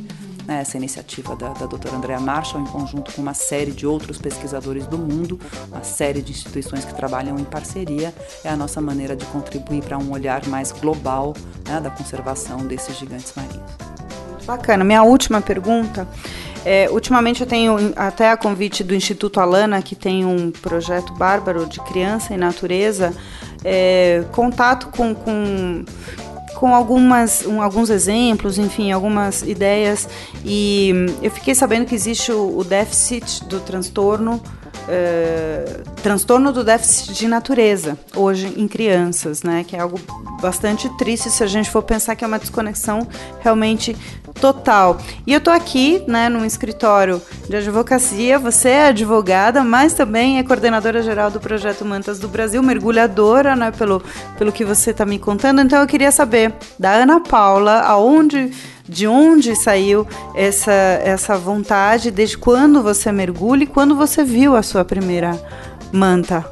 [0.46, 4.18] né, essa iniciativa da, da doutora Andrea Marshall, em conjunto com uma série de outros
[4.18, 9.16] pesquisadores do mundo, uma série de instituições que trabalham em parceria, é a nossa maneira
[9.16, 11.34] de contribuir para um olhar mais global
[11.66, 13.70] né, da conservação desses gigantes marinhos.
[14.46, 14.84] Bacana.
[14.84, 16.06] Minha última pergunta.
[16.64, 21.66] É, ultimamente eu tenho, até a convite do Instituto Alana, que tem um projeto bárbaro
[21.66, 23.12] de criança e natureza,
[23.62, 25.84] é, contato com, com
[26.54, 30.08] com algumas, um, alguns exemplos, enfim, algumas ideias.
[30.44, 34.40] E eu fiquei sabendo que existe o, o déficit do transtorno.
[34.84, 39.64] Uh, transtorno do déficit de natureza hoje em crianças, né?
[39.66, 39.98] Que é algo
[40.42, 43.08] bastante triste se a gente for pensar que é uma desconexão
[43.40, 43.96] realmente
[44.40, 44.98] total.
[45.26, 48.38] E eu tô aqui, né, num escritório de advocacia.
[48.38, 53.70] Você é advogada, mas também é coordenadora geral do projeto Mantas do Brasil, mergulhadora, né,
[53.70, 54.02] pelo,
[54.36, 55.60] pelo que você está me contando.
[55.60, 58.52] Então eu queria saber da Ana Paula, aonde
[58.86, 64.62] de onde saiu essa, essa vontade, desde quando você mergulha e quando você viu a
[64.62, 65.40] sua primeira
[65.90, 66.44] manta?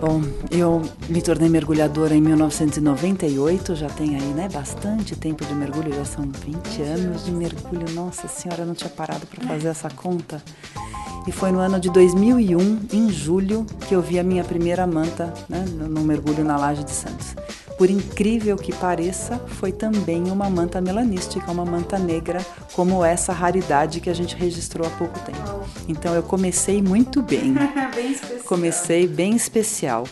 [0.00, 5.92] Bom, eu me tornei mergulhadora em 1998, já tem aí, né, bastante tempo de mergulho,
[5.92, 7.90] já são 20 anos de mergulho.
[7.92, 10.40] Nossa Senhora, eu não tinha parado para fazer essa conta.
[11.26, 15.34] E foi no ano de 2001, em julho, que eu vi a minha primeira manta,
[15.48, 17.34] né, no mergulho na Laje de Santos
[17.78, 24.00] por incrível que pareça, foi também uma manta melanística, uma manta negra, como essa raridade
[24.00, 25.64] que a gente registrou há pouco tempo.
[25.86, 27.54] Então eu comecei muito bem.
[27.94, 28.14] bem
[28.48, 30.04] comecei bem especial.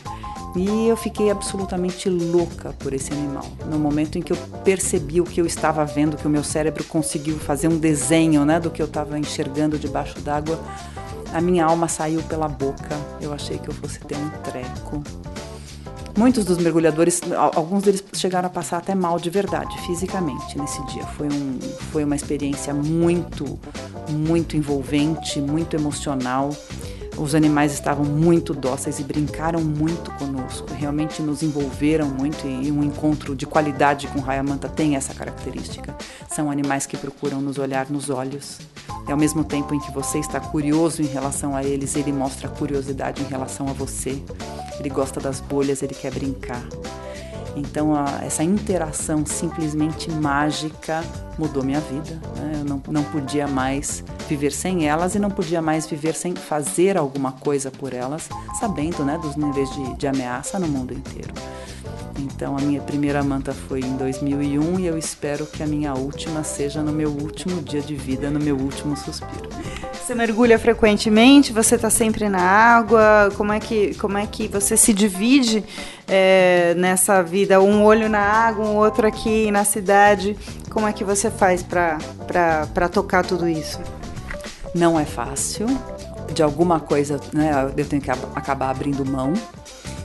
[0.55, 3.45] E eu fiquei absolutamente louca por esse animal.
[3.71, 6.85] No momento em que eu percebi o que eu estava vendo, que o meu cérebro
[6.85, 10.59] conseguiu fazer um desenho né, do que eu estava enxergando debaixo d'água,
[11.33, 12.97] a minha alma saiu pela boca.
[13.21, 15.03] Eu achei que eu fosse ter um treco.
[16.17, 17.21] Muitos dos mergulhadores,
[17.55, 21.05] alguns deles chegaram a passar até mal de verdade, fisicamente, nesse dia.
[21.05, 21.59] Foi, um,
[21.93, 23.59] foi uma experiência muito,
[24.09, 26.49] muito envolvente, muito emocional.
[27.19, 32.85] Os animais estavam muito dóceis e brincaram muito conosco, realmente nos envolveram muito e um
[32.85, 35.97] encontro de qualidade com Raia Manta tem essa característica.
[36.29, 38.59] São animais que procuram nos olhar nos olhos.
[39.09, 42.49] E ao mesmo tempo em que você está curioso em relação a eles, ele mostra
[42.49, 44.23] curiosidade em relação a você.
[44.79, 46.63] Ele gosta das bolhas, ele quer brincar.
[47.57, 51.03] Então, a, essa interação simplesmente mágica
[51.39, 52.21] mudou minha vida.
[52.37, 52.53] Né?
[52.61, 56.99] Eu não, não podia mais viver sem elas e não podia mais viver sem fazer
[56.99, 58.29] alguma coisa por elas,
[58.61, 61.33] sabendo né, dos níveis de, de ameaça no mundo inteiro.
[62.19, 66.45] Então, a minha primeira manta foi em 2001 e eu espero que a minha última
[66.45, 69.49] seja no meu último dia de vida, no meu último suspiro.
[70.07, 71.53] Você mergulha frequentemente?
[71.53, 73.29] Você está sempre na água?
[73.37, 75.65] Como é que, como é que você se divide
[76.07, 77.61] é, nessa vida?
[77.61, 80.37] Um olho na água, um outro aqui na cidade.
[80.71, 83.81] Como é que você faz para tocar tudo isso?
[84.73, 85.67] Não é fácil.
[86.33, 89.33] De alguma coisa, né, eu tenho que acabar abrindo mão.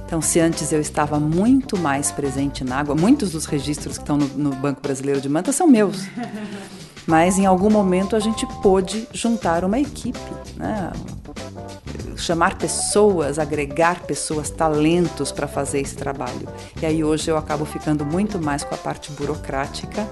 [0.04, 4.18] Então, se antes eu estava muito mais presente na água, muitos dos registros que estão
[4.18, 6.06] no, no Banco Brasileiro de Manta são meus.
[7.08, 10.20] Mas em algum momento a gente pôde juntar uma equipe,
[10.56, 10.92] né?
[12.22, 16.48] chamar pessoas, agregar pessoas, talentos para fazer esse trabalho.
[16.82, 20.08] E aí hoje eu acabo ficando muito mais com a parte burocrática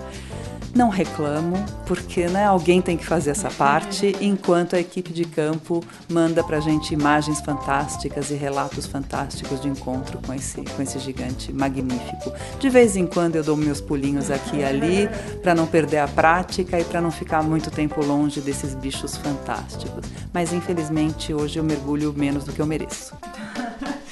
[0.76, 1.56] não reclamo,
[1.86, 6.58] porque né, alguém tem que fazer essa parte, enquanto a equipe de campo manda para
[6.58, 12.32] a gente imagens fantásticas e relatos fantásticos de encontro com esse, com esse gigante magnífico.
[12.60, 15.10] De vez em quando eu dou meus pulinhos aqui e ali,
[15.42, 20.06] para não perder a prática e para não ficar muito tempo longe desses bichos fantásticos.
[20.34, 23.16] Mas infelizmente hoje eu mergulho menos do que eu mereço.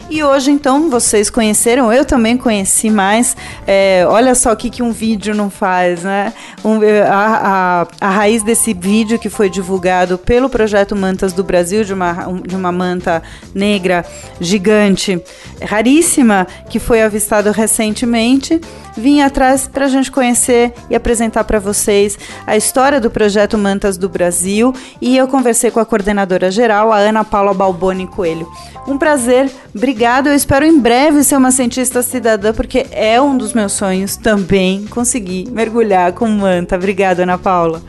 [0.09, 3.35] E hoje, então, vocês conheceram, eu também conheci mais.
[3.65, 6.33] É, olha só o que, que um vídeo não faz, né?
[6.63, 11.83] Um, a, a, a, raiz desse vídeo que foi divulgado pelo projeto Mantas do Brasil,
[11.83, 12.13] de uma,
[12.45, 13.21] de uma manta
[13.53, 14.05] negra
[14.39, 15.21] gigante,
[15.61, 18.61] raríssima, que foi avistado recentemente
[18.97, 23.97] vim atrás para a gente conhecer e apresentar para vocês a história do projeto Mantas
[23.97, 28.51] do Brasil e eu conversei com a coordenadora geral, a Ana Paula Balboni Coelho.
[28.87, 29.51] Um prazer,
[29.97, 30.27] obrigado.
[30.27, 34.85] Eu espero em breve ser uma cientista cidadã, porque é um dos meus sonhos também
[34.85, 36.75] conseguir mergulhar com manta.
[36.75, 37.81] Obrigada, Ana Paula.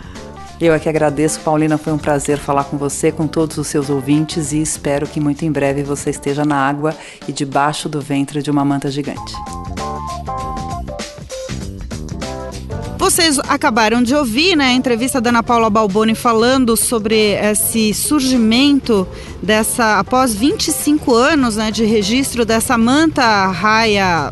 [0.59, 1.77] Eu é que agradeço, Paulina.
[1.77, 5.45] Foi um prazer falar com você, com todos os seus ouvintes e espero que muito
[5.45, 6.97] em breve você esteja na água
[7.29, 9.35] e debaixo do ventre de uma manta gigante.
[13.09, 19.09] Vocês acabaram de ouvir né, a entrevista da Ana Paula Balboni falando sobre esse surgimento
[19.43, 24.31] dessa, após 25 anos né, de registro dessa manta raia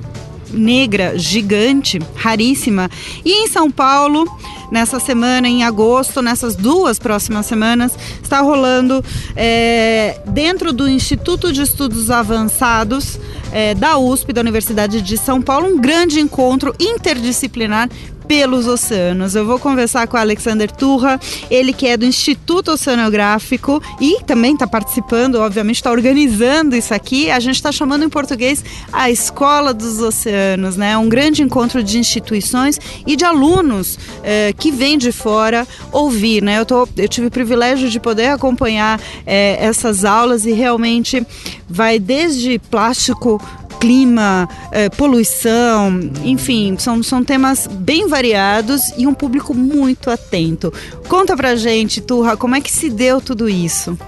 [0.53, 2.91] negra gigante, raríssima.
[3.24, 4.27] E em São Paulo,
[4.70, 9.03] nessa semana, em agosto, nessas duas próximas semanas, está rolando
[9.35, 13.18] é, dentro do Instituto de Estudos Avançados
[13.53, 17.89] é, da USP, da Universidade de São Paulo, um grande encontro interdisciplinar
[18.27, 19.35] pelos oceanos.
[19.35, 21.20] Eu vou conversar com o Alexander Turra,
[21.51, 27.31] ele que é do Instituto Oceanográfico e também está participando, obviamente está organizando isso aqui.
[27.31, 30.97] A gente está chamando em português a Escola dos Oceanos, né?
[30.99, 36.59] Um grande encontro de instituições e de alunos eh, que vêm de fora ouvir, né?
[36.59, 41.27] Eu, tô, eu tive o privilégio de poder acompanhar eh, essas aulas e realmente
[41.68, 43.41] vai desde plástico
[43.81, 50.72] clima, é, poluição, enfim, são, são temas bem variados e um público muito atento.
[51.09, 53.99] Conta pra gente, Turra, como é que se deu tudo isso?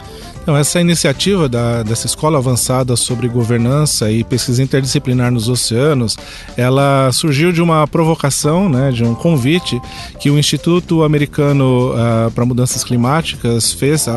[0.49, 6.17] Então, essa iniciativa da, dessa escola avançada sobre governança e pesquisa interdisciplinar nos oceanos,
[6.57, 9.79] ela surgiu de uma provocação, né, de um convite
[10.19, 14.15] que o Instituto Americano uh, para Mudanças Climáticas fez a,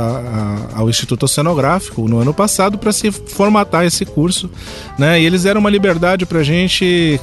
[0.73, 4.49] a, ao Instituto Oceanográfico no ano passado para se formatar esse curso,
[4.97, 7.19] né, e eles deram uma liberdade para a gente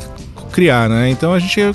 [0.52, 1.08] criar, né?
[1.08, 1.74] Então a gente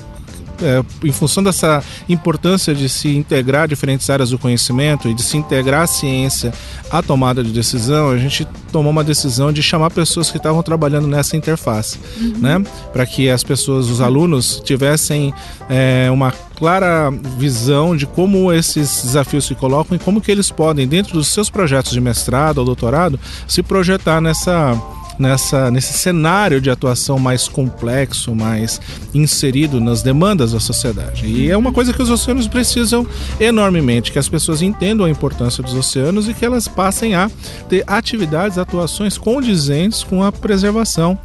[0.61, 5.37] é, em função dessa importância de se integrar diferentes áreas do conhecimento e de se
[5.37, 6.53] integrar a ciência
[6.91, 11.07] à tomada de decisão, a gente tomou uma decisão de chamar pessoas que estavam trabalhando
[11.07, 12.37] nessa interface, uhum.
[12.39, 12.63] né?
[12.91, 15.33] Para que as pessoas, os alunos, tivessem
[15.69, 20.87] é, uma clara visão de como esses desafios se colocam e como que eles podem,
[20.87, 24.79] dentro dos seus projetos de mestrado ou doutorado, se projetar nessa
[25.17, 28.79] nessa, nesse cenário de atuação mais complexo, mais
[29.13, 31.25] inserido nas demandas da sociedade.
[31.25, 33.05] E é uma coisa que os oceanos precisam
[33.39, 37.29] enormemente, que as pessoas entendam a importância dos oceanos e que elas passem a
[37.69, 41.17] ter atividades, atuações condizentes com a preservação,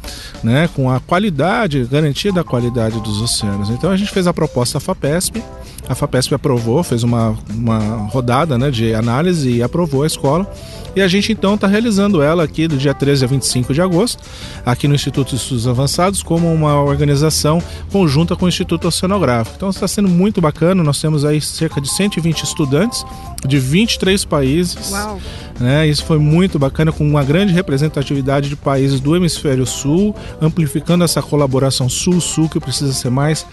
[0.43, 3.69] né, com a qualidade, garantia da qualidade dos oceanos.
[3.69, 5.43] Então a gente fez a proposta FAPESP,
[5.89, 7.79] a FAPESP aprovou, fez uma, uma
[8.11, 10.49] rodada né, de análise e aprovou a escola.
[10.95, 14.23] E a gente então está realizando ela aqui do dia 13 a 25 de agosto,
[14.63, 17.61] aqui no Instituto de Estudos Avançados, como uma organização
[17.91, 19.55] conjunta com o Instituto Oceanográfico.
[19.55, 23.03] Então está sendo muito bacana, nós temos aí cerca de 120 estudantes
[23.47, 24.91] de 23 países.
[24.91, 25.19] Uau.
[25.59, 25.87] Né?
[25.87, 31.21] Isso foi muito bacana, com uma grande representatividade de países do hemisfério sul, amplificando essa
[31.21, 33.45] colaboração sul-sul que precisa ser mais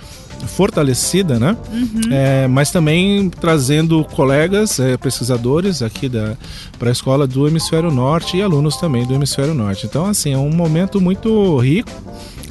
[0.47, 1.57] fortalecida, né?
[1.73, 2.13] Uhum.
[2.13, 6.37] É, mas também trazendo colegas é, pesquisadores aqui da
[6.79, 9.87] para a escola do hemisfério norte e alunos também do hemisfério norte.
[9.87, 11.91] Então, assim, é um momento muito rico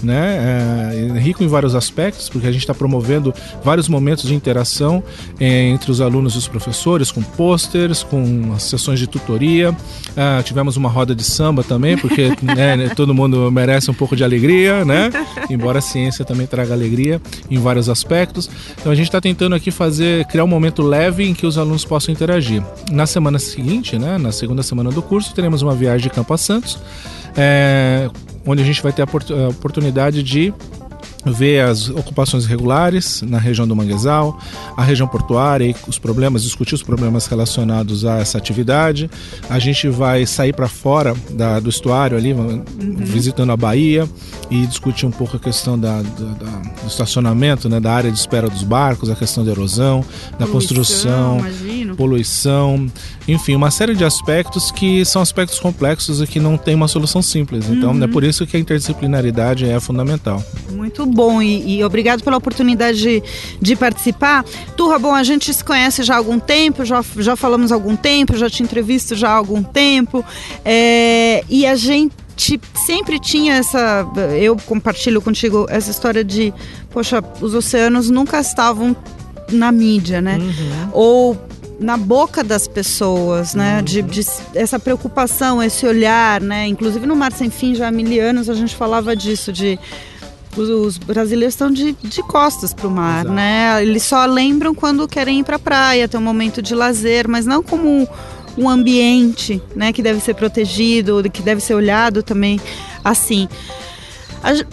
[0.06, 1.16] né?
[1.16, 5.04] É, rico em vários aspectos, porque a gente está promovendo vários momentos de interação
[5.40, 9.76] é, entre os alunos e os professores, com pôsteres, com sessões de tutoria.
[10.16, 14.24] Ah, tivemos uma roda de samba também, porque né, todo mundo merece um pouco de
[14.24, 15.10] alegria, né?
[15.50, 18.50] Embora a ciência também traga alegria em vários aspectos.
[18.80, 21.84] Então a gente está tentando aqui fazer, criar um momento leve em que os alunos
[21.84, 22.64] possam interagir.
[22.92, 26.38] Na semana seguinte, né, na segunda semana do curso, teremos uma viagem de Campo a
[26.38, 26.80] Santos,
[27.36, 28.10] é,
[28.46, 30.54] onde a gente vai ter a oportunidade de
[31.32, 34.40] ver as ocupações irregulares na região do Manguezal,
[34.78, 39.10] a região portuária e os problemas, discutir os problemas relacionados a essa atividade.
[39.50, 42.64] A gente vai sair para fora da, do estuário ali, uhum.
[43.00, 44.08] visitando a Bahia
[44.50, 48.50] e discutir um pouco a questão da, da, do estacionamento, né, da área de espera
[48.50, 50.06] dos barcos, a questão da erosão,
[50.38, 51.85] da poluição, construção, imagino.
[51.96, 52.92] Poluição,
[53.28, 57.22] enfim, uma série de aspectos que são aspectos complexos e que não tem uma solução
[57.22, 57.68] simples.
[57.70, 58.04] Então, uhum.
[58.04, 60.44] é por isso que a interdisciplinaridade é fundamental.
[60.72, 63.24] Muito bom e, e obrigado pela oportunidade de,
[63.62, 64.44] de participar.
[64.76, 67.96] Turra, bom, a gente se conhece já há algum tempo, já, já falamos há algum
[67.96, 70.24] tempo, já te entrevisto já há algum tempo
[70.64, 72.14] é, e a gente
[72.86, 74.06] sempre tinha essa.
[74.40, 76.54] Eu compartilho contigo essa história de,
[76.92, 78.96] poxa, os oceanos nunca estavam
[79.52, 80.38] na mídia, né?
[80.38, 80.90] Uhum.
[80.92, 81.48] Ou
[81.80, 83.78] na boca das pessoas, né?
[83.78, 83.84] Uhum.
[83.84, 86.68] De, de, essa preocupação, esse olhar, né?
[86.68, 89.80] Inclusive no Mar Sem Fim, já há mil anos, a gente falava disso, de
[90.58, 93.36] os, os brasileiros estão de, de costas para o mar, Exato.
[93.36, 93.82] né?
[93.82, 97.46] Eles só lembram quando querem ir para a praia, ter um momento de lazer, mas
[97.46, 98.08] não como
[98.58, 102.60] um ambiente, né, que deve ser protegido, que deve ser olhado também
[103.04, 103.50] assim.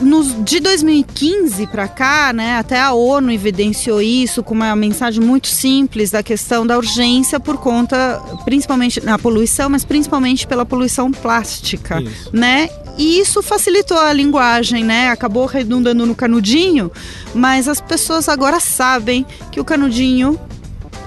[0.00, 5.48] Nos, de 2015 para cá, né, até a ONU evidenciou isso com uma mensagem muito
[5.48, 12.02] simples da questão da urgência por conta, principalmente na poluição, mas principalmente pela poluição plástica,
[12.02, 12.30] isso.
[12.32, 12.68] né?
[12.98, 15.08] E isso facilitou a linguagem, né?
[15.08, 16.92] Acabou redundando no canudinho,
[17.34, 20.38] mas as pessoas agora sabem que o canudinho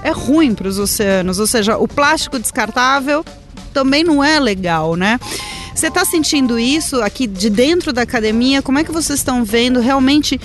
[0.02, 3.24] é ruim para os oceanos, ou seja, o plástico descartável
[3.72, 5.20] também não é legal, né?
[5.76, 8.62] Você está sentindo isso aqui de dentro da academia?
[8.62, 9.78] Como é que vocês estão vendo?
[9.78, 10.40] Realmente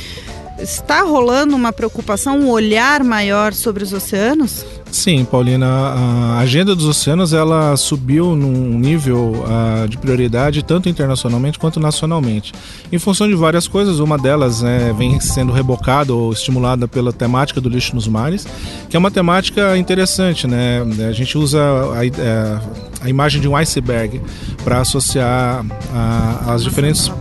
[0.60, 4.66] está rolando uma preocupação, um olhar maior sobre os oceanos?
[4.92, 11.58] Sim, Paulina, a agenda dos oceanos ela subiu num nível uh, de prioridade tanto internacionalmente
[11.58, 12.52] quanto nacionalmente.
[12.92, 17.62] Em função de várias coisas, uma delas é, vem sendo rebocada ou estimulada pela temática
[17.62, 18.46] do lixo nos mares,
[18.90, 20.82] que é uma temática interessante, né?
[21.08, 24.22] A gente usa a, a, a imagem de um iceberg
[24.64, 27.12] para associar a, as diferentes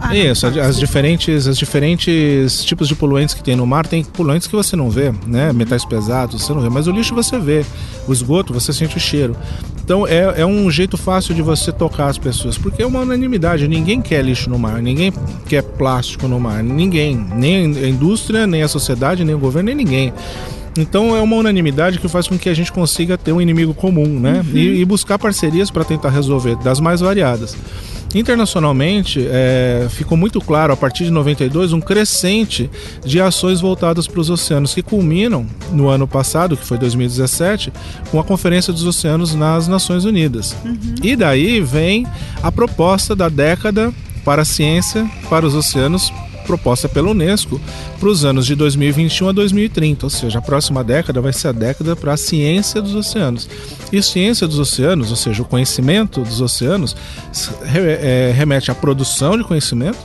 [0.00, 3.86] ah, isso, as, as diferentes as diferentes tipos de poluentes que tem no mar.
[3.86, 5.52] Tem poluentes que você não vê, né?
[5.52, 7.64] Metais pesados você não vê, mas o lixo você vê,
[8.08, 9.36] o esgoto você sente o cheiro.
[9.84, 13.66] Então é, é um jeito fácil de você tocar as pessoas, porque é uma unanimidade.
[13.66, 15.12] Ninguém quer lixo no mar, ninguém
[15.46, 19.74] quer plástico no mar, ninguém, nem a indústria, nem a sociedade, nem o governo, nem
[19.74, 20.12] ninguém.
[20.76, 24.20] Então é uma unanimidade que faz com que a gente consiga ter um inimigo comum,
[24.20, 24.44] né?
[24.46, 24.56] Uhum.
[24.56, 27.56] E, e buscar parcerias para tentar resolver das mais variadas.
[28.14, 32.68] Internacionalmente, é, ficou muito claro a partir de 92 um crescente
[33.04, 37.72] de ações voltadas para os oceanos que culminam no ano passado, que foi 2017,
[38.10, 40.56] com a Conferência dos Oceanos nas Nações Unidas.
[40.64, 40.94] Uhum.
[41.02, 42.04] E daí vem
[42.42, 43.92] a proposta da década
[44.24, 46.12] para a ciência, para os oceanos,
[46.50, 47.60] proposta pela Unesco
[48.00, 51.52] para os anos de 2021 a 2030, ou seja, a próxima década vai ser a
[51.52, 53.48] década para a ciência dos oceanos.
[53.92, 56.96] E ciência dos oceanos, ou seja, o conhecimento dos oceanos,
[57.72, 59.98] é, remete à produção de conhecimento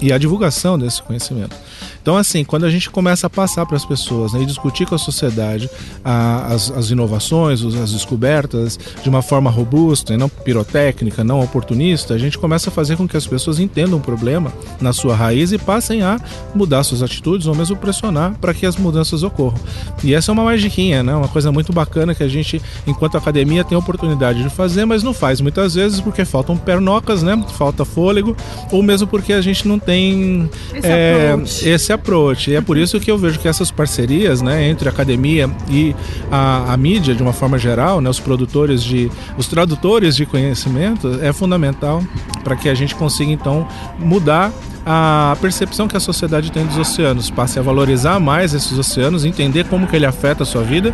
[0.00, 1.54] e à divulgação desse conhecimento.
[2.02, 4.94] Então, assim, quando a gente começa a passar para as pessoas né, e discutir com
[4.96, 5.70] a sociedade
[6.04, 12.14] a, as, as, inovações, as descobertas de uma forma robusta e não pirotécnica, não oportunista,
[12.14, 15.52] a gente começa a fazer com que as pessoas entendam o problema na sua raiz
[15.52, 16.20] e passem a
[16.52, 19.60] mudar suas atitudes ou mesmo pressionar para que as mudanças ocorram.
[20.02, 21.14] E essa é uma magiquinha, né?
[21.14, 25.04] uma coisa muito bacana que a gente, enquanto academia, tem a oportunidade de fazer, mas
[25.04, 27.40] não faz muitas vezes porque faltam pernocas, né?
[27.56, 28.36] falta fôlego,
[28.72, 31.68] ou mesmo porque a gente não tem esse, é, approach.
[31.68, 32.50] esse esse approach.
[32.50, 35.94] E é por isso que eu vejo que essas parcerias né, entre a academia e
[36.30, 39.10] a, a mídia, de uma forma geral, né, os produtores de.
[39.36, 42.02] os tradutores de conhecimento, é fundamental
[42.42, 43.66] para que a gente consiga então
[43.98, 44.52] mudar
[44.84, 49.64] a percepção que a sociedade tem dos oceanos, passe a valorizar mais esses oceanos, entender
[49.66, 50.92] como que ele afeta a sua vida,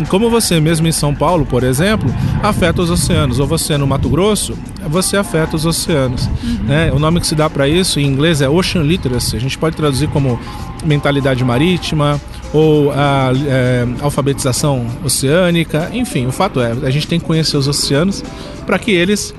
[0.00, 2.12] e como você mesmo em São Paulo, por exemplo,
[2.42, 4.56] afeta os oceanos, ou você no Mato Grosso,
[4.88, 6.26] você afeta os oceanos.
[6.42, 6.64] Uhum.
[6.64, 6.92] Né?
[6.92, 9.76] O nome que se dá para isso em inglês é Ocean Literacy, a gente pode
[9.76, 10.38] traduzir como
[10.84, 12.20] mentalidade marítima,
[12.52, 17.68] ou a é, alfabetização oceânica, enfim, o fato é, a gente tem que conhecer os
[17.68, 18.24] oceanos
[18.66, 19.34] para que eles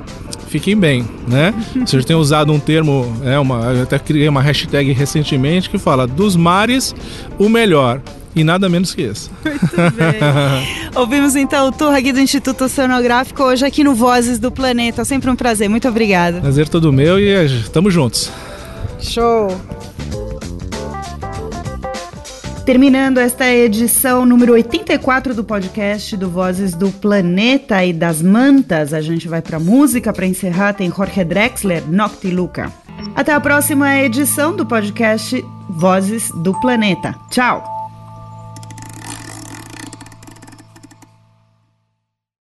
[0.51, 1.53] fiquem bem, né?
[1.85, 6.05] Você tem usado um termo, é uma, eu até criei uma hashtag recentemente que fala
[6.05, 6.93] dos mares
[7.39, 8.01] o melhor.
[8.33, 9.29] E nada menos que isso.
[9.43, 10.19] Muito bem.
[10.95, 15.03] Ouvimos então o tour aqui do Instituto Oceanográfico, hoje aqui no Vozes do Planeta.
[15.03, 16.39] Sempre um prazer, muito obrigada.
[16.39, 18.31] Prazer todo meu e estamos juntos.
[19.01, 19.49] Show!
[22.65, 29.01] Terminando esta edição número 84 do podcast do Vozes do Planeta e das Mantas, a
[29.01, 30.73] gente vai para música para encerrar.
[30.73, 32.71] Tem Jorge Drexler, Nocti Luca.
[33.15, 37.15] Até a próxima edição do podcast Vozes do Planeta.
[37.29, 37.70] Tchau!